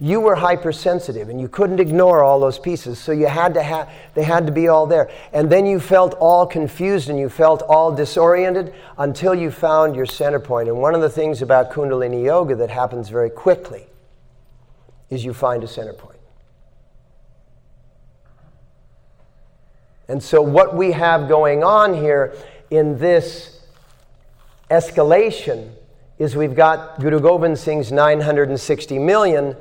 you 0.00 0.20
were 0.20 0.34
hypersensitive 0.34 1.28
and 1.28 1.40
you 1.40 1.48
couldn't 1.48 1.78
ignore 1.78 2.22
all 2.22 2.40
those 2.40 2.58
pieces 2.58 2.98
so 2.98 3.12
you 3.12 3.26
had 3.26 3.54
to 3.54 3.62
have 3.62 3.90
they 4.14 4.24
had 4.24 4.46
to 4.46 4.52
be 4.52 4.68
all 4.68 4.86
there 4.86 5.10
and 5.32 5.50
then 5.50 5.64
you 5.66 5.78
felt 5.78 6.14
all 6.14 6.46
confused 6.46 7.08
and 7.08 7.18
you 7.18 7.28
felt 7.28 7.62
all 7.62 7.94
disoriented 7.94 8.74
until 8.98 9.34
you 9.34 9.50
found 9.50 9.94
your 9.94 10.06
center 10.06 10.40
point. 10.40 10.68
and 10.68 10.76
one 10.76 10.94
of 10.94 11.00
the 11.00 11.08
things 11.08 11.42
about 11.42 11.70
kundalini 11.70 12.24
yoga 12.24 12.54
that 12.56 12.70
happens 12.70 13.08
very 13.08 13.30
quickly 13.30 13.86
is 15.10 15.24
you 15.24 15.32
find 15.32 15.62
a 15.62 15.68
center 15.68 15.92
point. 15.92 16.00
point 16.00 16.20
and 20.08 20.22
so 20.22 20.42
what 20.42 20.76
we 20.76 20.92
have 20.92 21.28
going 21.28 21.62
on 21.62 21.94
here 21.94 22.34
in 22.70 22.98
this 22.98 23.64
escalation 24.70 25.70
is 26.18 26.36
we've 26.36 26.54
got 26.54 27.00
Guru 27.00 27.20
Gobind 27.20 27.58
Singh's 27.58 27.90
960 27.90 28.98
million 28.98 29.56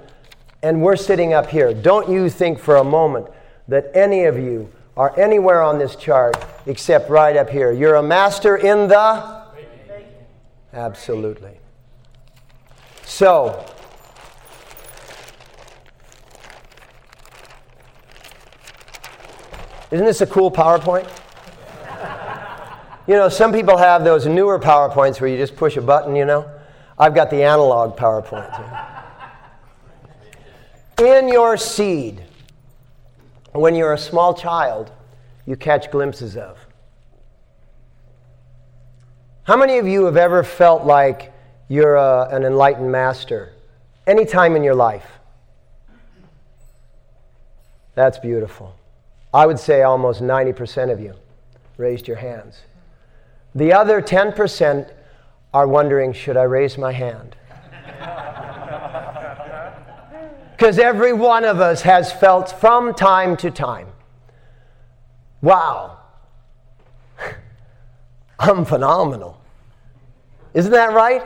and 0.63 0.81
we're 0.81 0.95
sitting 0.95 1.33
up 1.33 1.49
here. 1.49 1.73
Don't 1.73 2.09
you 2.09 2.29
think 2.29 2.57
for 2.57 2.77
a 2.77 2.83
moment 2.83 3.27
that 3.67 3.91
any 3.93 4.23
of 4.23 4.37
you 4.37 4.71
are 4.95 5.17
anywhere 5.19 5.61
on 5.61 5.77
this 5.77 5.95
chart 5.95 6.35
except 6.65 7.09
right 7.09 7.35
up 7.35 7.49
here. 7.49 7.71
You're 7.71 7.95
a 7.95 8.03
master 8.03 8.55
in 8.55 8.87
the. 8.87 9.43
Absolutely. 10.71 11.57
So, 13.03 13.65
isn't 19.91 20.05
this 20.05 20.21
a 20.21 20.27
cool 20.27 20.49
PowerPoint? 20.49 21.09
You 23.05 23.15
know, 23.15 23.27
some 23.27 23.51
people 23.51 23.77
have 23.77 24.05
those 24.05 24.25
newer 24.25 24.57
PowerPoints 24.57 25.19
where 25.19 25.29
you 25.29 25.35
just 25.35 25.57
push 25.57 25.75
a 25.75 25.81
button, 25.81 26.15
you 26.15 26.23
know. 26.23 26.49
I've 26.97 27.13
got 27.13 27.29
the 27.29 27.43
analog 27.43 27.97
PowerPoint. 27.97 28.57
You 28.57 28.65
know? 28.65 29.02
In 31.03 31.27
your 31.27 31.57
seed, 31.57 32.23
when 33.51 33.75
you're 33.75 33.93
a 33.93 33.97
small 33.97 34.33
child, 34.33 34.91
you 35.45 35.55
catch 35.55 35.91
glimpses 35.91 36.35
of. 36.35 36.57
How 39.43 39.57
many 39.57 39.77
of 39.77 39.87
you 39.87 40.05
have 40.05 40.17
ever 40.17 40.43
felt 40.43 40.85
like 40.85 41.33
you're 41.67 41.95
a, 41.95 42.29
an 42.31 42.43
enlightened 42.43 42.91
master 42.91 43.53
any 44.07 44.25
time 44.25 44.55
in 44.55 44.63
your 44.63 44.75
life? 44.75 45.05
That's 47.95 48.17
beautiful. 48.17 48.75
I 49.33 49.45
would 49.45 49.59
say 49.59 49.83
almost 49.83 50.21
90% 50.21 50.91
of 50.91 50.99
you 50.99 51.15
raised 51.77 52.07
your 52.07 52.17
hands. 52.17 52.61
The 53.55 53.73
other 53.73 54.01
10% 54.01 54.91
are 55.53 55.67
wondering 55.67 56.13
should 56.13 56.37
I 56.37 56.43
raise 56.43 56.77
my 56.77 56.91
hand? 56.91 57.35
Because 60.53 60.77
every 60.77 61.13
one 61.13 61.45
of 61.45 61.59
us 61.59 61.81
has 61.81 62.13
felt 62.13 62.51
from 62.59 62.93
time 62.93 63.35
to 63.37 63.49
time, 63.49 63.87
wow, 65.41 65.97
I'm 68.39 68.63
phenomenal. 68.63 69.41
Isn't 70.53 70.71
that 70.71 70.93
right? 70.93 71.23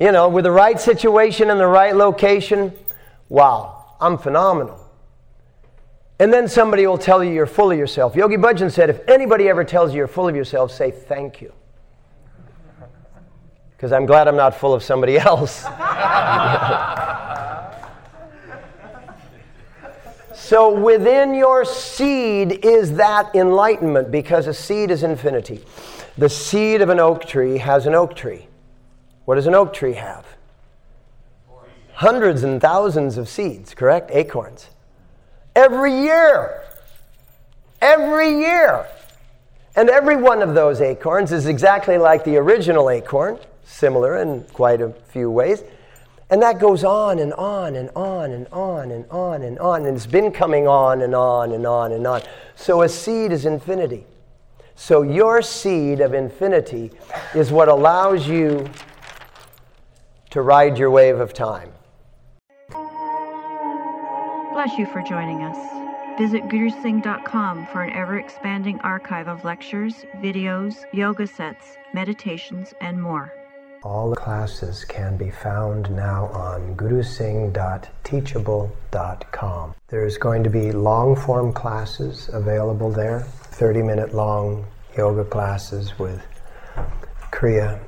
You 0.00 0.10
know, 0.10 0.28
with 0.28 0.42
the 0.44 0.50
right 0.50 0.80
situation 0.80 1.50
and 1.50 1.60
the 1.60 1.66
right 1.66 1.94
location, 1.94 2.72
wow, 3.28 3.94
I'm 4.00 4.18
phenomenal. 4.18 4.80
And 6.18 6.32
then 6.32 6.48
somebody 6.48 6.86
will 6.86 6.98
tell 6.98 7.22
you 7.22 7.32
you're 7.32 7.46
full 7.46 7.70
of 7.70 7.78
yourself. 7.78 8.16
Yogi 8.16 8.36
Bhajan 8.36 8.72
said, 8.72 8.90
if 8.90 9.08
anybody 9.08 9.48
ever 9.48 9.62
tells 9.62 9.92
you 9.92 9.98
you're 9.98 10.08
full 10.08 10.28
of 10.28 10.34
yourself, 10.34 10.72
say 10.72 10.90
thank 10.90 11.40
you. 11.40 11.52
Because 13.76 13.92
I'm 13.92 14.06
glad 14.06 14.26
I'm 14.26 14.36
not 14.36 14.56
full 14.56 14.74
of 14.74 14.82
somebody 14.82 15.16
else. 15.18 15.64
So 20.42 20.76
within 20.76 21.34
your 21.34 21.64
seed 21.64 22.64
is 22.64 22.94
that 22.96 23.32
enlightenment 23.32 24.10
because 24.10 24.48
a 24.48 24.52
seed 24.52 24.90
is 24.90 25.04
infinity. 25.04 25.60
The 26.18 26.28
seed 26.28 26.82
of 26.82 26.88
an 26.88 26.98
oak 26.98 27.24
tree 27.24 27.58
has 27.58 27.86
an 27.86 27.94
oak 27.94 28.16
tree. 28.16 28.48
What 29.24 29.36
does 29.36 29.46
an 29.46 29.54
oak 29.54 29.72
tree 29.72 29.92
have? 29.92 30.26
Hundreds 31.94 32.42
and 32.42 32.60
thousands 32.60 33.18
of 33.18 33.28
seeds, 33.28 33.72
correct? 33.72 34.10
Acorns. 34.12 34.68
Every 35.54 35.94
year. 36.02 36.64
Every 37.80 38.30
year. 38.40 38.86
And 39.76 39.88
every 39.88 40.16
one 40.16 40.42
of 40.42 40.54
those 40.54 40.80
acorns 40.80 41.30
is 41.30 41.46
exactly 41.46 41.98
like 41.98 42.24
the 42.24 42.36
original 42.36 42.90
acorn, 42.90 43.38
similar 43.62 44.20
in 44.20 44.42
quite 44.52 44.80
a 44.80 44.90
few 45.12 45.30
ways. 45.30 45.62
And 46.32 46.40
that 46.40 46.58
goes 46.58 46.82
on 46.82 47.18
and 47.18 47.34
on 47.34 47.76
and 47.76 47.90
on 47.94 48.32
and 48.32 48.48
on 48.48 48.90
and 48.90 49.04
on 49.10 49.42
and 49.42 49.58
on. 49.58 49.84
And 49.84 49.94
it's 49.94 50.06
been 50.06 50.32
coming 50.32 50.66
on 50.66 51.02
and 51.02 51.14
on 51.14 51.52
and 51.52 51.66
on 51.66 51.92
and 51.92 52.06
on. 52.06 52.22
So 52.56 52.80
a 52.80 52.88
seed 52.88 53.32
is 53.32 53.44
infinity. 53.44 54.06
So 54.74 55.02
your 55.02 55.42
seed 55.42 56.00
of 56.00 56.14
infinity 56.14 56.90
is 57.34 57.52
what 57.52 57.68
allows 57.68 58.26
you 58.26 58.66
to 60.30 60.40
ride 60.40 60.78
your 60.78 60.90
wave 60.90 61.20
of 61.20 61.34
time. 61.34 61.70
Bless 64.54 64.78
you 64.78 64.86
for 64.86 65.02
joining 65.02 65.42
us. 65.42 65.58
Visit 66.18 66.44
gurusingh.com 66.44 67.66
for 67.66 67.82
an 67.82 67.92
ever 67.92 68.18
expanding 68.18 68.80
archive 68.80 69.28
of 69.28 69.44
lectures, 69.44 70.06
videos, 70.16 70.76
yoga 70.94 71.26
sets, 71.26 71.76
meditations, 71.92 72.72
and 72.80 73.02
more. 73.02 73.34
All 73.84 74.10
the 74.10 74.16
classes 74.16 74.84
can 74.84 75.16
be 75.16 75.30
found 75.30 75.90
now 75.90 76.26
on 76.26 76.76
gurusingh.teachable.com. 76.76 79.74
There's 79.88 80.18
going 80.18 80.44
to 80.44 80.50
be 80.50 80.70
long 80.70 81.16
form 81.16 81.52
classes 81.52 82.30
available 82.32 82.92
there, 82.92 83.22
30 83.22 83.82
minute 83.82 84.14
long 84.14 84.66
yoga 84.96 85.24
classes 85.24 85.98
with 85.98 86.24
Kriya. 87.32 87.80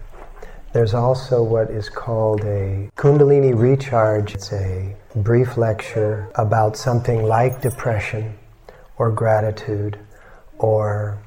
There's 0.72 0.94
also 0.94 1.44
what 1.44 1.70
is 1.70 1.88
called 1.88 2.40
a 2.40 2.90
Kundalini 2.96 3.56
Recharge. 3.56 4.34
It's 4.34 4.52
a 4.52 4.96
brief 5.14 5.56
lecture 5.56 6.28
about 6.34 6.76
something 6.76 7.22
like 7.22 7.62
depression 7.62 8.36
or 8.98 9.12
gratitude 9.12 10.00
or 10.58 11.20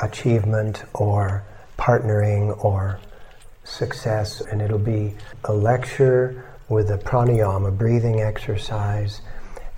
achievement 0.00 0.84
or 0.94 1.44
partnering 1.78 2.64
or 2.64 2.98
success. 3.66 4.40
And 4.40 4.62
it'll 4.62 4.78
be 4.78 5.14
a 5.44 5.52
lecture 5.52 6.44
with 6.68 6.90
a 6.90 6.98
pranayama, 6.98 7.68
a 7.68 7.70
breathing 7.70 8.20
exercise, 8.20 9.20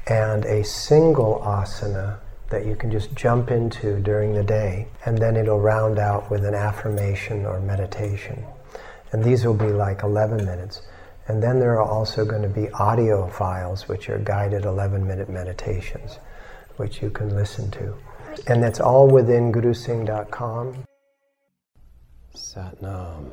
and 0.07 0.45
a 0.45 0.65
single 0.65 1.43
asana 1.45 2.19
that 2.51 2.65
you 2.65 2.75
can 2.75 2.91
just 2.91 3.15
jump 3.15 3.51
into 3.51 4.01
during 4.01 4.33
the 4.33 4.43
day. 4.43 4.89
And 5.05 5.19
then 5.19 5.37
it'll 5.37 5.61
round 5.61 5.99
out 5.99 6.31
with 6.31 6.45
an 6.45 6.55
affirmation 6.55 7.45
or 7.45 7.61
meditation. 7.61 8.45
And 9.13 9.23
these 9.23 9.45
will 9.45 9.55
be 9.55 9.69
like 9.69 10.03
11 10.03 10.45
minutes. 10.45 10.83
And 11.29 11.43
then 11.43 11.59
there 11.59 11.73
are 11.79 11.83
also 11.83 12.25
going 12.25 12.43
to 12.43 12.49
be 12.49 12.71
audio 12.71 13.29
files, 13.29 13.87
which 13.87 14.09
are 14.09 14.19
guided 14.19 14.65
11 14.65 15.07
minute 15.07 15.29
meditations, 15.29 16.19
which 16.77 17.03
you 17.03 17.11
can 17.11 17.35
listen 17.35 17.71
to. 17.73 17.95
And 18.47 18.63
that's 18.63 18.81
all 18.81 19.09
within 19.09 19.53
gurusingh.com. 19.53 20.85
Satnam. 22.35 23.31